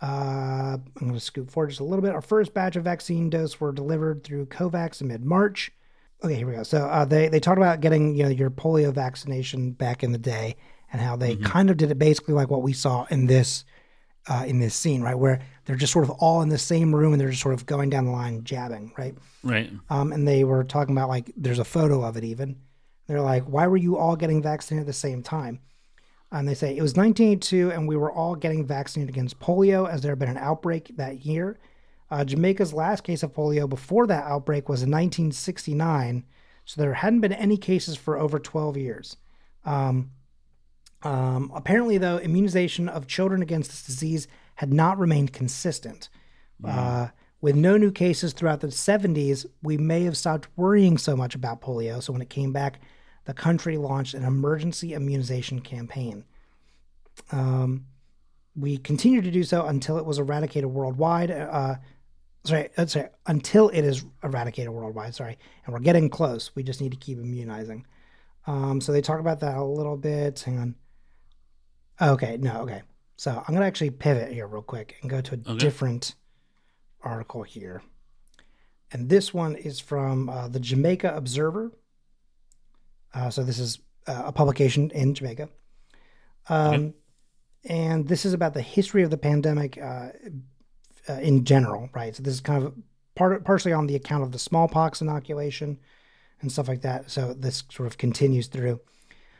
Uh, 0.00 0.76
I'm 0.76 0.92
going 0.98 1.14
to 1.14 1.20
scoot 1.20 1.50
forward 1.50 1.70
just 1.70 1.80
a 1.80 1.84
little 1.84 2.02
bit. 2.02 2.14
Our 2.14 2.22
first 2.22 2.54
batch 2.54 2.76
of 2.76 2.84
vaccine 2.84 3.30
doses 3.30 3.60
were 3.60 3.72
delivered 3.72 4.22
through 4.22 4.46
COVAX 4.46 5.00
in 5.00 5.08
mid 5.08 5.24
March. 5.24 5.72
Okay, 6.22 6.36
here 6.36 6.46
we 6.46 6.54
go. 6.54 6.62
So 6.62 6.86
uh, 6.86 7.04
they 7.04 7.28
they 7.28 7.40
talked 7.40 7.58
about 7.58 7.80
getting 7.80 8.14
you 8.16 8.24
know 8.24 8.28
your 8.28 8.50
polio 8.50 8.92
vaccination 8.92 9.72
back 9.72 10.02
in 10.02 10.12
the 10.12 10.18
day 10.18 10.56
and 10.92 11.00
how 11.00 11.16
they 11.16 11.36
kind 11.36 11.70
of 11.70 11.76
did 11.76 11.90
it 11.90 11.98
basically 11.98 12.34
like 12.34 12.50
what 12.50 12.62
we 12.62 12.72
saw 12.72 13.06
in 13.10 13.26
this 13.26 13.64
uh, 14.28 14.44
in 14.46 14.58
this 14.58 14.74
scene, 14.74 15.02
right? 15.02 15.18
Where 15.18 15.40
they're 15.64 15.76
just 15.76 15.92
sort 15.92 16.04
of 16.04 16.10
all 16.10 16.42
in 16.42 16.48
the 16.48 16.58
same 16.58 16.94
room 16.94 17.12
and 17.12 17.20
they're 17.20 17.30
just 17.30 17.42
sort 17.42 17.54
of 17.54 17.66
going 17.66 17.90
down 17.90 18.04
the 18.04 18.10
line 18.10 18.44
jabbing, 18.44 18.92
right? 18.98 19.14
Right. 19.42 19.70
Um, 19.90 20.12
and 20.12 20.28
they 20.28 20.44
were 20.44 20.64
talking 20.64 20.94
about 20.94 21.08
like 21.08 21.32
there's 21.36 21.58
a 21.58 21.64
photo 21.64 22.02
of 22.04 22.16
it 22.16 22.24
even. 22.24 22.56
They're 23.06 23.22
like, 23.22 23.44
why 23.44 23.66
were 23.66 23.76
you 23.78 23.96
all 23.96 24.16
getting 24.16 24.42
vaccinated 24.42 24.82
at 24.82 24.86
the 24.86 24.92
same 24.92 25.22
time? 25.22 25.60
And 26.30 26.46
they 26.46 26.54
say 26.54 26.76
it 26.76 26.82
was 26.82 26.94
1982 26.94 27.70
and 27.70 27.88
we 27.88 27.96
were 27.96 28.12
all 28.12 28.34
getting 28.34 28.66
vaccinated 28.66 29.14
against 29.14 29.40
polio 29.40 29.90
as 29.90 30.02
there 30.02 30.12
had 30.12 30.18
been 30.18 30.28
an 30.28 30.36
outbreak 30.36 30.94
that 30.96 31.24
year. 31.24 31.58
Uh, 32.10 32.24
Jamaica's 32.24 32.74
last 32.74 33.02
case 33.04 33.22
of 33.22 33.32
polio 33.32 33.68
before 33.68 34.06
that 34.06 34.24
outbreak 34.24 34.68
was 34.68 34.82
in 34.82 34.90
1969, 34.90 36.24
so 36.64 36.80
there 36.80 36.94
hadn't 36.94 37.20
been 37.20 37.32
any 37.32 37.56
cases 37.56 37.96
for 37.96 38.18
over 38.18 38.38
12 38.38 38.76
years. 38.76 39.16
Um, 39.64 40.10
um, 41.02 41.52
apparently, 41.54 41.98
though, 41.98 42.18
immunization 42.18 42.88
of 42.88 43.06
children 43.06 43.42
against 43.42 43.70
this 43.70 43.84
disease 43.84 44.26
had 44.56 44.72
not 44.72 44.98
remained 44.98 45.32
consistent. 45.32 46.08
Uh, 46.64 47.08
with 47.40 47.54
no 47.54 47.76
new 47.76 47.92
cases 47.92 48.32
throughout 48.32 48.60
the 48.60 48.66
70s, 48.66 49.46
we 49.62 49.76
may 49.76 50.02
have 50.02 50.16
stopped 50.16 50.48
worrying 50.56 50.98
so 50.98 51.16
much 51.16 51.36
about 51.36 51.60
polio. 51.60 52.02
So 52.02 52.12
when 52.12 52.22
it 52.22 52.30
came 52.30 52.52
back, 52.52 52.80
the 53.26 53.34
country 53.34 53.76
launched 53.76 54.14
an 54.14 54.24
emergency 54.24 54.94
immunization 54.94 55.60
campaign. 55.60 56.24
Um, 57.30 57.86
we 58.56 58.76
continued 58.78 59.24
to 59.24 59.30
do 59.30 59.44
so 59.44 59.66
until 59.66 59.98
it 59.98 60.04
was 60.04 60.18
eradicated 60.18 60.68
worldwide. 60.68 61.30
Uh, 61.30 61.76
sorry, 62.44 62.70
uh, 62.76 62.86
sorry, 62.86 63.08
until 63.26 63.68
it 63.68 63.82
is 63.82 64.04
eradicated 64.24 64.70
worldwide. 64.70 65.14
Sorry, 65.14 65.38
and 65.64 65.72
we're 65.72 65.80
getting 65.80 66.10
close. 66.10 66.50
We 66.56 66.64
just 66.64 66.80
need 66.80 66.90
to 66.90 66.98
keep 66.98 67.18
immunizing. 67.18 67.86
Um, 68.48 68.80
so 68.80 68.90
they 68.90 69.02
talk 69.02 69.20
about 69.20 69.40
that 69.40 69.56
a 69.56 69.64
little 69.64 69.96
bit. 69.96 70.40
Hang 70.40 70.58
on. 70.58 70.74
Okay, 72.00 72.36
no, 72.38 72.60
okay. 72.62 72.82
So 73.16 73.42
I'm 73.46 73.54
gonna 73.54 73.66
actually 73.66 73.90
pivot 73.90 74.32
here 74.32 74.46
real 74.46 74.62
quick 74.62 74.96
and 75.00 75.10
go 75.10 75.20
to 75.20 75.34
a 75.34 75.38
Okay. 75.50 75.58
different 75.58 76.14
article 77.02 77.42
here, 77.42 77.82
and 78.92 79.08
this 79.08 79.34
one 79.34 79.56
is 79.56 79.80
from 79.80 80.28
uh, 80.28 80.48
the 80.48 80.60
Jamaica 80.60 81.14
Observer. 81.16 81.72
Uh, 83.14 83.30
so 83.30 83.42
this 83.42 83.58
is 83.58 83.78
uh, 84.06 84.24
a 84.26 84.32
publication 84.32 84.90
in 84.90 85.14
Jamaica. 85.14 85.48
Um, 86.48 86.94
And 87.64 88.06
this 88.06 88.24
is 88.24 88.32
about 88.32 88.54
the 88.54 88.62
history 88.62 89.02
of 89.02 89.10
the 89.10 89.18
pandemic 89.18 89.76
uh, 89.78 90.10
uh, 91.08 91.14
in 91.20 91.44
general, 91.44 91.90
right? 91.92 92.14
So 92.14 92.22
this 92.22 92.34
is 92.34 92.40
kind 92.40 92.64
of 92.64 92.72
part 93.16 93.44
partially 93.44 93.72
on 93.72 93.86
the 93.88 93.96
account 93.96 94.22
of 94.22 94.30
the 94.30 94.38
smallpox 94.38 95.00
inoculation 95.02 95.78
and 96.40 96.52
stuff 96.52 96.68
like 96.68 96.82
that. 96.82 97.10
So 97.10 97.34
this 97.34 97.64
sort 97.68 97.88
of 97.88 97.98
continues 97.98 98.46
through. 98.46 98.80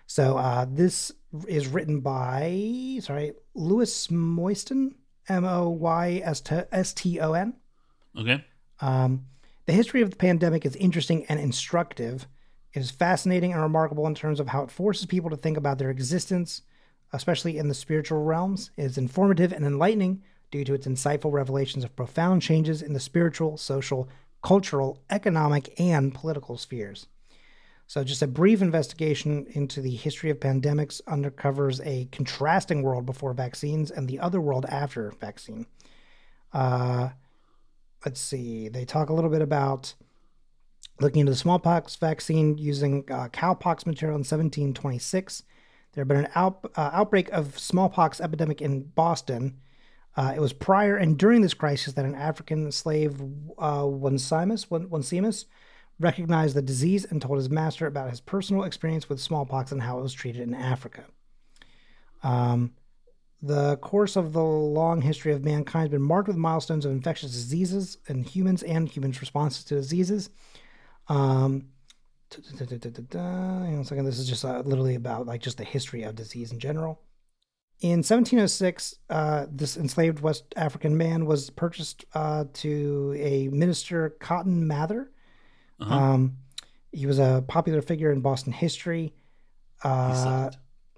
So 0.09 0.39
uh, 0.39 0.65
this 0.69 1.13
is 1.47 1.69
written 1.69 2.01
by 2.01 2.99
sorry 3.03 3.35
Louis 3.55 4.09
Moyston, 4.09 4.95
M 5.29 5.45
O 5.45 5.69
Y 5.69 6.23
S 6.25 6.93
T 6.95 7.21
O 7.21 7.35
N. 7.35 7.55
Okay. 8.19 8.43
Um, 8.81 9.27
the 9.67 9.75
history 9.75 10.01
of 10.01 10.11
the 10.11 10.17
pandemic 10.17 10.65
is 10.65 10.75
interesting 10.77 11.27
and 11.27 11.39
instructive. 11.39 12.27
It 12.73 12.81
is 12.81 12.91
fascinating 12.91 13.53
and 13.53 13.61
remarkable 13.61 14.07
in 14.07 14.15
terms 14.15 14.41
of 14.41 14.49
how 14.49 14.63
it 14.63 14.71
forces 14.71 15.05
people 15.05 15.29
to 15.29 15.37
think 15.37 15.59
about 15.59 15.77
their 15.77 15.91
existence, 15.91 16.63
especially 17.13 17.59
in 17.59 17.69
the 17.69 17.75
spiritual 17.75 18.25
realms. 18.25 18.71
It 18.79 18.85
is 18.85 18.97
informative 18.97 19.53
and 19.53 19.67
enlightening 19.67 20.23
due 20.51 20.65
to 20.65 20.73
its 20.73 20.87
insightful 20.87 21.33
revelations 21.33 21.85
of 21.85 21.95
profound 21.95 22.41
changes 22.41 22.81
in 22.81 22.95
the 22.95 23.01
spiritual, 23.01 23.59
social, 23.59 24.09
cultural, 24.43 25.03
economic, 25.11 25.79
and 25.79 26.15
political 26.15 26.57
spheres. 26.57 27.09
So, 27.89 28.05
just 28.05 28.21
a 28.21 28.27
brief 28.27 28.61
investigation 28.61 29.47
into 29.53 29.81
the 29.81 29.95
history 29.95 30.29
of 30.29 30.39
pandemics 30.39 31.01
uncovers 31.07 31.81
a 31.81 32.07
contrasting 32.13 32.83
world 32.83 33.07
before 33.07 33.33
vaccines 33.33 33.91
and 33.91 34.07
the 34.07 34.21
other 34.21 34.43
world 34.43 34.67
after 34.69 35.11
vaccine. 35.13 35.65
Uh, 36.53 37.09
let's 38.05 38.21
see. 38.21 38.69
They 38.69 38.85
talk 38.85 39.09
a 39.09 39.15
little 39.15 39.31
bit 39.31 39.41
about 39.41 39.95
looking 41.01 41.21
into 41.21 41.33
the 41.33 41.39
smallpox 41.39 41.97
vaccine 41.97 42.59
using 42.59 43.07
uh, 43.11 43.29
cowpox 43.29 43.87
material 43.87 44.17
in 44.17 44.21
1726. 44.21 45.45
There 45.95 46.03
had 46.03 46.09
been 46.09 46.19
an 46.19 46.29
out, 46.35 46.71
uh, 46.77 46.91
outbreak 46.93 47.31
of 47.31 47.59
smallpox 47.59 48.21
epidemic 48.21 48.61
in 48.61 48.83
Boston. 48.83 49.61
Uh, 50.15 50.35
it 50.37 50.41
was 50.41 50.53
prior 50.53 50.99
and 50.99 51.17
during 51.17 51.41
this 51.41 51.55
crisis 51.55 51.95
that 51.95 52.05
an 52.05 52.15
African 52.15 52.71
slave, 52.71 53.19
uh, 53.59 53.87
Onesimus, 53.87 54.67
Onesimus, 54.71 55.47
recognized 56.01 56.55
the 56.55 56.63
disease 56.63 57.05
and 57.05 57.21
told 57.21 57.39
his 57.39 57.51
master 57.51 57.87
about 57.87 58.11
his 58.11 58.21
personal 58.21 58.65
experience 58.65 59.09
with 59.09 59.21
smallpox 59.21 59.73
and 59.73 59.83
how 59.83 59.99
it 59.99 60.03
was 60.03 60.13
treated 60.13 60.43
in 60.43 60.55
Africa. 60.55 61.05
Um, 62.23 62.73
the 63.41 63.77
course 63.77 64.17
of 64.17 64.33
the 64.33 64.43
long 64.43 65.01
history 65.01 65.33
of 65.33 65.45
mankind 65.45 65.85
has 65.85 65.91
been 65.91 66.03
marked 66.03 66.29
with 66.29 66.37
milestones 66.37 66.85
of 66.85 66.93
infectious 66.93 67.33
diseases 67.33 67.99
in 68.09 68.25
humans 68.25 68.63
and 68.63 68.89
humans' 68.89 69.21
responses 69.21 69.65
to 69.65 69.77
diseases. 69.77 70.31
Um, 71.09 71.69
hang 73.13 73.75
on 73.75 73.81
a 73.81 73.85
second. 73.85 74.05
This 74.05 74.19
is 74.19 74.29
just 74.29 74.45
uh, 74.45 74.61
literally 74.65 74.97
about 74.97 75.27
like 75.27 75.41
just 75.41 75.57
the 75.57 75.65
history 75.65 76.03
of 76.03 76.17
disease 76.17 76.53
in 76.53 76.59
general. 76.59 77.01
In 77.81 77.99
1706, 77.99 78.97
uh, 79.09 79.47
this 79.51 79.77
enslaved 79.77 80.19
West 80.19 80.53
African 80.57 80.97
man 80.97 81.27
was 81.27 81.49
purchased 81.49 82.05
uh, 82.15 82.45
to 82.55 83.15
a 83.17 83.49
minister, 83.49 84.17
Cotton 84.19 84.67
Mather. 84.67 85.13
Uh-huh. 85.81 85.95
Um, 85.95 86.37
he 86.93 87.07
was 87.07 87.19
a 87.19 87.45
popular 87.47 87.83
figure 87.83 88.11
in 88.11 88.21
Boston 88.21 88.53
history. 88.53 89.13
He 89.83 89.89
Uh, 89.89 90.51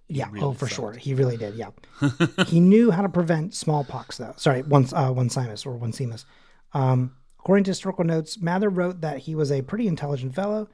yeah, 0.09 0.29
really 0.31 0.45
oh, 0.45 0.53
for 0.53 0.67
sucked. 0.67 0.75
sure. 0.75 0.93
He 0.93 1.15
really 1.15 1.37
did. 1.37 1.55
Yeah. 1.55 1.71
he 2.47 2.59
knew 2.59 2.91
how 2.91 3.03
to 3.03 3.09
prevent 3.09 3.55
smallpox, 3.55 4.19
though. 4.19 4.35
Sorry, 4.37 4.63
one, 4.63 4.87
uh, 4.93 5.13
one 5.13 5.31
sinus 5.31 5.65
or 5.65 5.77
one 5.77 5.93
semus. 5.93 6.25
Um, 6.73 7.15
according 7.39 7.65
to 7.65 7.71
historical 7.71 8.05
notes, 8.05 8.41
Mather 8.41 8.71
wrote 8.71 9.03
that 9.03 9.19
he 9.19 9.35
was 9.35 9.53
a 9.53 9.63
pretty 9.63 9.87
intelligent 9.87 10.35
fellow 10.35 10.69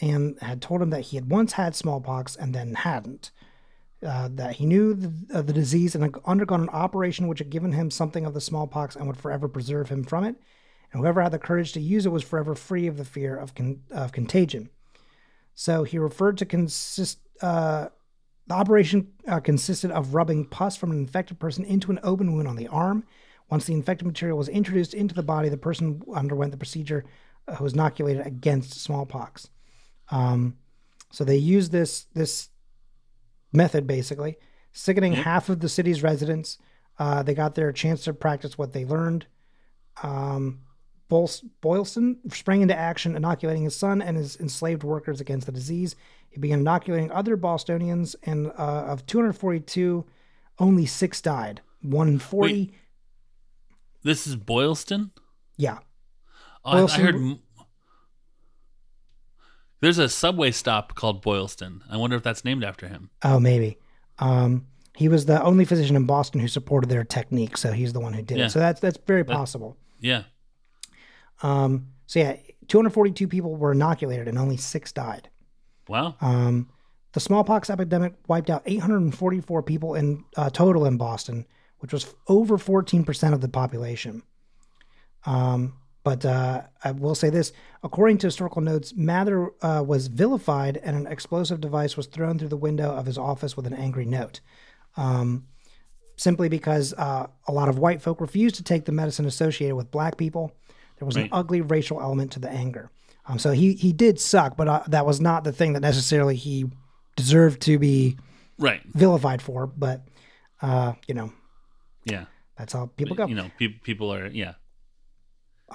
and 0.00 0.38
had 0.40 0.62
told 0.62 0.82
him 0.82 0.90
that 0.90 1.00
he 1.00 1.16
had 1.16 1.30
once 1.30 1.54
had 1.54 1.74
smallpox 1.74 2.36
and 2.36 2.54
then 2.54 2.74
hadn't. 2.74 3.32
Uh, 4.06 4.28
that 4.30 4.56
he 4.56 4.66
knew 4.66 4.94
the, 4.94 5.12
uh, 5.32 5.42
the 5.42 5.54
disease 5.54 5.94
and 5.94 6.04
had 6.04 6.14
undergone 6.26 6.60
an 6.60 6.68
operation 6.68 7.26
which 7.26 7.38
had 7.38 7.50
given 7.50 7.72
him 7.72 7.90
something 7.90 8.26
of 8.26 8.34
the 8.34 8.40
smallpox 8.40 8.94
and 8.94 9.06
would 9.06 9.16
forever 9.16 9.48
preserve 9.48 9.88
him 9.88 10.04
from 10.04 10.22
it. 10.22 10.36
And 10.96 11.04
whoever 11.04 11.20
had 11.20 11.32
the 11.32 11.38
courage 11.38 11.74
to 11.74 11.80
use 11.80 12.06
it 12.06 12.12
was 12.12 12.22
forever 12.22 12.54
free 12.54 12.86
of 12.86 12.96
the 12.96 13.04
fear 13.04 13.36
of, 13.36 13.54
con- 13.54 13.82
of 13.90 14.12
contagion. 14.12 14.70
So 15.54 15.84
he 15.84 15.98
referred 15.98 16.38
to 16.38 16.46
consist. 16.46 17.18
Uh, 17.42 17.88
the 18.46 18.54
operation 18.54 19.08
uh, 19.28 19.40
consisted 19.40 19.90
of 19.90 20.14
rubbing 20.14 20.46
pus 20.46 20.74
from 20.74 20.92
an 20.92 20.96
infected 20.96 21.38
person 21.38 21.66
into 21.66 21.90
an 21.90 22.00
open 22.02 22.32
wound 22.32 22.48
on 22.48 22.56
the 22.56 22.68
arm. 22.68 23.04
Once 23.50 23.66
the 23.66 23.74
infected 23.74 24.06
material 24.06 24.38
was 24.38 24.48
introduced 24.48 24.94
into 24.94 25.14
the 25.14 25.22
body, 25.22 25.50
the 25.50 25.58
person 25.58 26.00
underwent 26.14 26.50
the 26.52 26.56
procedure, 26.56 27.04
uh, 27.46 27.56
was 27.60 27.74
inoculated 27.74 28.26
against 28.26 28.80
smallpox. 28.80 29.50
Um, 30.10 30.56
so 31.10 31.24
they 31.24 31.36
used 31.36 31.72
this 31.72 32.06
this 32.14 32.48
method 33.52 33.86
basically, 33.86 34.38
sickening 34.72 35.12
half 35.12 35.50
of 35.50 35.60
the 35.60 35.68
city's 35.68 36.02
residents. 36.02 36.56
Uh, 36.98 37.22
they 37.22 37.34
got 37.34 37.54
their 37.54 37.70
chance 37.70 38.04
to 38.04 38.14
practice 38.14 38.56
what 38.56 38.72
they 38.72 38.86
learned. 38.86 39.26
Um, 40.02 40.60
Boylston 41.08 42.18
sprang 42.32 42.62
into 42.62 42.76
action, 42.76 43.14
inoculating 43.16 43.62
his 43.64 43.76
son 43.76 44.02
and 44.02 44.16
his 44.16 44.36
enslaved 44.40 44.82
workers 44.82 45.20
against 45.20 45.46
the 45.46 45.52
disease. 45.52 45.94
He 46.28 46.40
began 46.40 46.60
inoculating 46.60 47.10
other 47.12 47.36
Bostonians, 47.36 48.16
and 48.24 48.48
uh, 48.48 48.84
of 48.88 49.06
242, 49.06 50.04
only 50.58 50.84
six 50.86 51.20
died. 51.20 51.60
One 51.82 52.08
in 52.08 52.18
40. 52.18 52.52
Wait. 52.52 52.74
This 54.02 54.26
is 54.26 54.36
Boylston. 54.36 55.12
Yeah. 55.56 55.78
Oh, 56.64 56.70
I- 56.70 56.76
I, 56.76 56.80
Boylston- 56.80 57.04
heard. 57.04 57.14
m- 57.14 57.38
There's 59.80 59.98
a 59.98 60.08
subway 60.08 60.50
stop 60.50 60.94
called 60.94 61.22
Boylston. 61.22 61.82
I 61.90 61.96
wonder 61.96 62.16
if 62.16 62.22
that's 62.22 62.44
named 62.44 62.64
after 62.64 62.88
him. 62.88 63.10
Oh, 63.22 63.38
maybe. 63.38 63.78
Um, 64.18 64.66
he 64.96 65.08
was 65.08 65.26
the 65.26 65.42
only 65.42 65.64
physician 65.64 65.94
in 65.96 66.06
Boston 66.06 66.40
who 66.40 66.48
supported 66.48 66.88
their 66.90 67.04
technique, 67.04 67.56
so 67.56 67.72
he's 67.72 67.92
the 67.92 68.00
one 68.00 68.12
who 68.14 68.22
did 68.22 68.38
Yeah. 68.38 68.46
it. 68.46 68.50
So 68.50 68.58
that's 68.58 68.80
that's 68.80 68.98
very 69.06 69.24
possible. 69.24 69.76
Yeah. 70.00 70.24
Um, 71.42 71.88
so 72.06 72.20
yeah, 72.20 72.36
242 72.68 73.28
people 73.28 73.56
were 73.56 73.72
inoculated 73.72 74.28
and 74.28 74.38
only 74.38 74.56
six 74.56 74.92
died. 74.92 75.28
Wow. 75.88 76.16
Um, 76.20 76.68
the 77.12 77.20
smallpox 77.20 77.70
epidemic 77.70 78.14
wiped 78.28 78.50
out 78.50 78.62
844 78.66 79.62
people 79.62 79.94
in 79.94 80.24
uh, 80.36 80.50
total 80.50 80.84
in 80.84 80.96
Boston, 80.96 81.46
which 81.78 81.92
was 81.92 82.14
over 82.28 82.58
14% 82.58 83.32
of 83.32 83.40
the 83.40 83.48
population. 83.48 84.22
Um, 85.24 85.74
but 86.04 86.24
uh, 86.24 86.62
I 86.84 86.92
will 86.92 87.16
say 87.16 87.30
this: 87.30 87.52
according 87.82 88.18
to 88.18 88.28
historical 88.28 88.62
notes, 88.62 88.94
Mather 88.94 89.50
uh, 89.60 89.82
was 89.84 90.06
vilified, 90.06 90.76
and 90.76 90.96
an 90.96 91.06
explosive 91.08 91.60
device 91.60 91.96
was 91.96 92.06
thrown 92.06 92.38
through 92.38 92.48
the 92.48 92.56
window 92.56 92.94
of 92.94 93.06
his 93.06 93.18
office 93.18 93.56
with 93.56 93.66
an 93.66 93.74
angry 93.74 94.04
note. 94.04 94.40
Um, 94.96 95.48
simply 96.16 96.48
because 96.48 96.94
uh, 96.94 97.26
a 97.48 97.52
lot 97.52 97.68
of 97.68 97.78
white 97.78 98.00
folk 98.00 98.20
refused 98.20 98.54
to 98.56 98.62
take 98.62 98.84
the 98.84 98.92
medicine 98.92 99.26
associated 99.26 99.74
with 99.74 99.90
black 99.90 100.16
people. 100.16 100.54
There 100.98 101.06
was 101.06 101.16
an 101.16 101.28
ugly 101.32 101.60
racial 101.60 102.00
element 102.00 102.32
to 102.32 102.40
the 102.40 102.48
anger. 102.50 102.90
Um, 103.26 103.38
so 103.38 103.52
he 103.52 103.74
he 103.74 103.92
did 103.92 104.20
suck, 104.20 104.56
but 104.56 104.68
uh, 104.68 104.82
that 104.88 105.04
was 105.04 105.20
not 105.20 105.44
the 105.44 105.52
thing 105.52 105.72
that 105.74 105.80
necessarily 105.80 106.36
he 106.36 106.66
deserved 107.16 107.60
to 107.62 107.78
be 107.78 108.16
Right. 108.58 108.80
vilified 108.94 109.42
for. 109.42 109.66
But 109.66 110.06
uh, 110.62 110.94
you 111.08 111.14
know, 111.14 111.32
Yeah. 112.04 112.24
that's 112.56 112.72
how 112.72 112.86
people 112.96 113.16
go. 113.16 113.26
You 113.26 113.34
know, 113.34 113.50
pe- 113.58 113.68
people 113.82 114.12
are 114.12 114.26
yeah. 114.28 114.54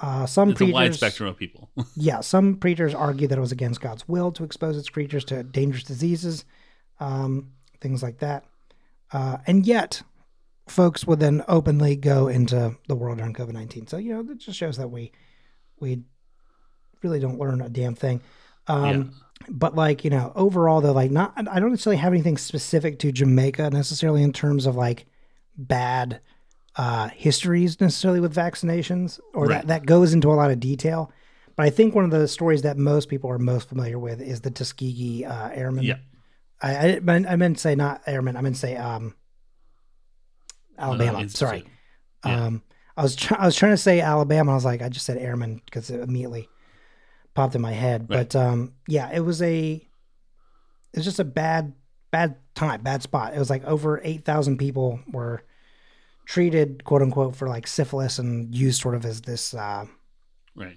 Uh, 0.00 0.24
some 0.24 0.50
It's 0.50 0.60
a 0.62 0.66
wide 0.66 0.94
spectrum 0.94 1.28
of 1.28 1.36
people. 1.36 1.68
yeah, 1.96 2.20
some 2.20 2.56
preachers 2.56 2.94
argue 2.94 3.28
that 3.28 3.36
it 3.36 3.40
was 3.40 3.52
against 3.52 3.80
God's 3.82 4.08
will 4.08 4.32
to 4.32 4.42
expose 4.44 4.78
its 4.78 4.88
creatures 4.88 5.22
to 5.26 5.42
dangerous 5.42 5.84
diseases, 5.84 6.46
um, 6.98 7.50
things 7.80 8.02
like 8.02 8.18
that. 8.20 8.44
Uh, 9.12 9.36
and 9.46 9.66
yet, 9.66 10.02
folks 10.68 11.06
would 11.06 11.20
then 11.20 11.44
openly 11.48 11.96
go 11.96 12.28
into 12.28 12.76
the 12.88 12.94
world 12.94 13.18
during 13.18 13.34
COVID 13.34 13.52
nineteen. 13.52 13.86
So 13.86 13.96
you 13.96 14.14
know, 14.14 14.32
it 14.32 14.38
just 14.38 14.58
shows 14.58 14.76
that 14.76 14.88
we 14.88 15.12
we 15.80 16.02
really 17.02 17.20
don't 17.20 17.38
learn 17.38 17.60
a 17.60 17.68
damn 17.68 17.94
thing. 17.94 18.20
Um, 18.66 18.84
Yeah. 18.84 19.02
But 19.48 19.74
like 19.74 20.04
you 20.04 20.10
know, 20.10 20.32
overall 20.36 20.80
though, 20.80 20.92
like 20.92 21.10
not 21.10 21.32
I 21.36 21.58
don't 21.58 21.70
necessarily 21.70 21.96
have 21.96 22.12
anything 22.12 22.38
specific 22.38 23.00
to 23.00 23.10
Jamaica 23.10 23.70
necessarily 23.70 24.22
in 24.22 24.32
terms 24.32 24.66
of 24.66 24.76
like 24.76 25.06
bad 25.56 26.20
uh, 26.76 27.08
histories 27.08 27.80
necessarily 27.80 28.20
with 28.20 28.34
vaccinations 28.34 29.18
or 29.34 29.46
Right. 29.46 29.56
that 29.62 29.66
that 29.66 29.86
goes 29.86 30.14
into 30.14 30.30
a 30.30 30.34
lot 30.34 30.50
of 30.52 30.60
detail. 30.60 31.10
But 31.56 31.66
I 31.66 31.70
think 31.70 31.94
one 31.94 32.04
of 32.04 32.10
the 32.12 32.28
stories 32.28 32.62
that 32.62 32.78
most 32.78 33.08
people 33.08 33.30
are 33.30 33.38
most 33.38 33.68
familiar 33.68 33.98
with 33.98 34.20
is 34.22 34.40
the 34.40 34.50
Tuskegee 34.50 35.24
uh, 35.24 35.48
Airmen. 35.50 35.84
Yeah. 35.84 35.96
I, 36.62 36.94
I 36.96 37.00
meant 37.00 37.26
I 37.26 37.34
meant 37.36 37.56
to 37.56 37.60
say 37.60 37.74
not 37.74 38.02
airmen. 38.06 38.36
I 38.36 38.40
meant 38.42 38.54
to 38.54 38.60
say 38.60 38.76
um, 38.76 39.16
Alabama. 40.82 41.18
Uh, 41.20 41.28
Sorry. 41.28 41.64
Yeah. 42.26 42.44
Um, 42.46 42.62
I 42.96 43.02
was 43.02 43.16
try- 43.16 43.38
I 43.38 43.46
was 43.46 43.56
trying 43.56 43.72
to 43.72 43.76
say 43.78 44.00
Alabama. 44.00 44.52
I 44.52 44.54
was 44.54 44.64
like, 44.64 44.82
I 44.82 44.88
just 44.88 45.06
said 45.06 45.16
airmen 45.18 45.60
because 45.64 45.88
it 45.90 46.00
immediately 46.00 46.48
popped 47.34 47.54
in 47.54 47.60
my 47.62 47.72
head. 47.72 48.02
Right. 48.10 48.28
But 48.28 48.36
um, 48.36 48.74
yeah, 48.86 49.10
it 49.12 49.20
was 49.20 49.40
a 49.42 49.72
it 49.74 50.96
was 50.96 51.04
just 51.04 51.18
a 51.20 51.24
bad 51.24 51.72
bad 52.10 52.36
time, 52.54 52.82
bad 52.82 53.02
spot. 53.02 53.34
It 53.34 53.38
was 53.38 53.48
like 53.50 53.64
over 53.64 54.00
eight 54.04 54.24
thousand 54.24 54.58
people 54.58 55.00
were 55.10 55.42
treated, 56.26 56.84
quote 56.84 57.02
unquote, 57.02 57.34
for 57.34 57.48
like 57.48 57.66
syphilis 57.66 58.18
and 58.18 58.54
used 58.54 58.80
sort 58.82 58.94
of 58.94 59.04
as 59.04 59.22
this 59.22 59.54
uh, 59.54 59.86
Right. 60.54 60.76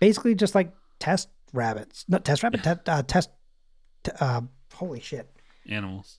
basically 0.00 0.34
just 0.36 0.54
like 0.54 0.72
test 1.00 1.28
rabbits, 1.52 2.04
not 2.08 2.24
test 2.24 2.42
rabbit, 2.44 2.62
te- 2.62 2.90
uh, 2.90 3.02
test. 3.02 3.30
t- 4.04 4.12
Uh, 4.20 4.42
holy 4.74 5.00
shit. 5.00 5.28
Animals. 5.68 6.18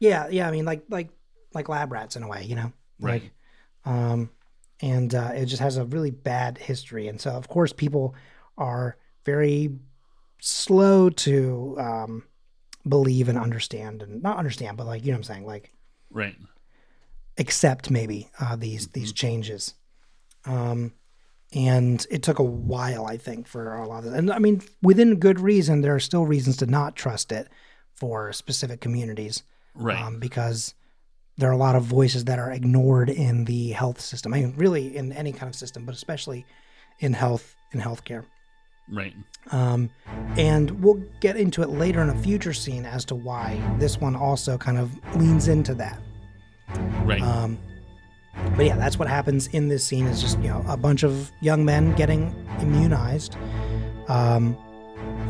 Yeah, 0.00 0.28
yeah. 0.28 0.48
I 0.48 0.50
mean, 0.50 0.64
like 0.64 0.82
like 0.88 1.08
like 1.54 1.68
lab 1.68 1.92
rats 1.92 2.16
in 2.16 2.22
a 2.22 2.28
way, 2.28 2.44
you 2.44 2.54
know. 2.56 2.72
Right. 3.00 3.22
Like, 3.22 3.32
um, 3.94 4.30
and 4.80 5.14
uh, 5.14 5.32
it 5.34 5.46
just 5.46 5.62
has 5.62 5.76
a 5.76 5.84
really 5.84 6.10
bad 6.10 6.58
history, 6.58 7.08
and 7.08 7.20
so 7.20 7.30
of 7.30 7.48
course 7.48 7.72
people 7.72 8.14
are 8.58 8.96
very 9.24 9.70
slow 10.40 11.10
to 11.10 11.76
um, 11.78 12.24
believe 12.88 13.28
and 13.28 13.38
understand, 13.38 14.02
and 14.02 14.22
not 14.22 14.36
understand, 14.38 14.76
but 14.76 14.86
like 14.86 15.04
you 15.04 15.12
know 15.12 15.16
what 15.18 15.28
I'm 15.28 15.34
saying, 15.34 15.46
like 15.46 15.72
Right. 16.10 16.36
accept 17.38 17.90
maybe 17.90 18.28
uh, 18.40 18.56
these 18.56 18.88
these 18.88 19.12
changes. 19.12 19.74
Um, 20.44 20.92
and 21.54 22.04
it 22.10 22.22
took 22.22 22.40
a 22.40 22.44
while, 22.44 23.06
I 23.06 23.16
think, 23.16 23.46
for 23.46 23.74
a 23.74 23.86
lot 23.86 23.98
of 23.98 24.04
this. 24.10 24.14
And 24.14 24.30
I 24.30 24.38
mean, 24.38 24.60
within 24.82 25.16
good 25.20 25.38
reason, 25.38 25.80
there 25.82 25.94
are 25.94 26.00
still 26.00 26.26
reasons 26.26 26.56
to 26.58 26.66
not 26.66 26.96
trust 26.96 27.30
it 27.32 27.48
for 27.94 28.32
specific 28.32 28.80
communities 28.80 29.44
Right. 29.74 30.00
um, 30.00 30.18
because 30.18 30.74
there 31.36 31.48
are 31.48 31.52
a 31.52 31.56
lot 31.56 31.74
of 31.74 31.82
voices 31.82 32.24
that 32.26 32.38
are 32.38 32.52
ignored 32.52 33.10
in 33.10 33.44
the 33.44 33.70
health 33.70 34.00
system. 34.00 34.32
I 34.32 34.40
mean, 34.40 34.54
really 34.56 34.96
in 34.96 35.12
any 35.12 35.32
kind 35.32 35.48
of 35.48 35.56
system, 35.56 35.84
but 35.84 35.94
especially 35.94 36.46
in 37.00 37.12
health 37.12 37.56
in 37.72 37.80
healthcare. 37.80 38.24
right. 38.88 39.14
Um, 39.50 39.90
and 40.38 40.70
we'll 40.82 41.02
get 41.20 41.36
into 41.36 41.62
it 41.62 41.68
later 41.68 42.00
in 42.00 42.08
a 42.08 42.14
future 42.14 42.52
scene 42.52 42.86
as 42.86 43.04
to 43.06 43.14
why 43.14 43.60
this 43.78 44.00
one 44.00 44.16
also 44.16 44.56
kind 44.56 44.78
of 44.78 44.90
leans 45.16 45.48
into 45.48 45.74
that. 45.74 46.00
Right. 47.04 47.20
Um, 47.20 47.58
but 48.56 48.66
yeah, 48.66 48.76
that's 48.76 48.98
what 48.98 49.08
happens 49.08 49.48
in 49.48 49.68
this 49.68 49.84
scene. 49.84 50.06
Is 50.06 50.20
just 50.20 50.38
you 50.38 50.48
know 50.48 50.64
a 50.68 50.76
bunch 50.76 51.02
of 51.02 51.30
young 51.40 51.64
men 51.64 51.94
getting 51.94 52.34
immunized, 52.60 53.36
um, 54.08 54.56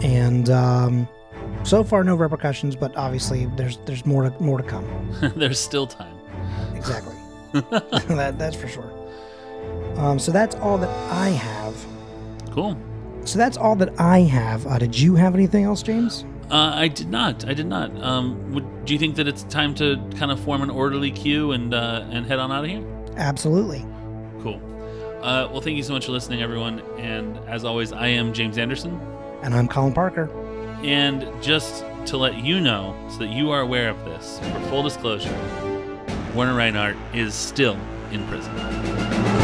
and 0.02 0.48
um, 0.50 1.08
so 1.64 1.82
far 1.82 2.04
no 2.04 2.14
repercussions. 2.14 2.76
But 2.76 2.96
obviously 2.96 3.46
there's 3.56 3.78
there's 3.86 4.06
more 4.06 4.28
to 4.28 4.42
more 4.42 4.58
to 4.58 4.64
come. 4.64 4.86
There's 5.36 5.58
still 5.58 5.86
time. 5.86 6.16
Exactly. 6.74 7.16
that, 7.52 8.36
that's 8.38 8.56
for 8.56 8.68
sure. 8.68 8.92
Um, 9.96 10.18
so 10.18 10.32
that's 10.32 10.56
all 10.56 10.78
that 10.78 10.90
I 11.10 11.28
have. 11.30 11.74
Cool. 12.50 12.76
So 13.24 13.38
that's 13.38 13.56
all 13.56 13.76
that 13.76 13.98
I 13.98 14.20
have. 14.20 14.66
Uh, 14.66 14.78
did 14.78 14.98
you 14.98 15.14
have 15.14 15.34
anything 15.34 15.64
else, 15.64 15.82
James? 15.82 16.24
Uh, 16.50 16.72
I 16.74 16.88
did 16.88 17.08
not. 17.08 17.48
I 17.48 17.54
did 17.54 17.66
not. 17.66 17.90
Um, 18.02 18.52
would, 18.52 18.84
do 18.84 18.92
you 18.92 18.98
think 18.98 19.16
that 19.16 19.26
it's 19.26 19.44
time 19.44 19.74
to 19.76 19.96
kind 20.16 20.30
of 20.30 20.38
form 20.40 20.62
an 20.62 20.70
orderly 20.70 21.10
queue 21.10 21.52
and 21.52 21.72
uh, 21.72 22.04
and 22.10 22.26
head 22.26 22.38
on 22.38 22.52
out 22.52 22.64
of 22.64 22.70
here? 22.70 22.84
Absolutely. 23.16 23.84
Cool. 24.42 24.60
Uh, 25.22 25.48
well, 25.50 25.62
thank 25.62 25.76
you 25.76 25.82
so 25.82 25.94
much 25.94 26.04
for 26.04 26.12
listening, 26.12 26.42
everyone. 26.42 26.80
And 26.98 27.38
as 27.48 27.64
always, 27.64 27.92
I 27.92 28.08
am 28.08 28.34
James 28.34 28.58
Anderson. 28.58 29.00
And 29.42 29.54
I'm 29.54 29.68
Colin 29.68 29.94
Parker. 29.94 30.28
And 30.84 31.26
just 31.42 31.82
to 32.06 32.18
let 32.18 32.36
you 32.36 32.60
know, 32.60 32.94
so 33.08 33.20
that 33.20 33.30
you 33.30 33.50
are 33.50 33.62
aware 33.62 33.88
of 33.88 34.04
this, 34.04 34.38
for 34.38 34.60
full 34.68 34.82
disclosure, 34.82 35.32
Werner 36.34 36.54
Reinhardt 36.54 36.98
is 37.14 37.32
still 37.32 37.78
in 38.12 38.26
prison. 38.26 39.43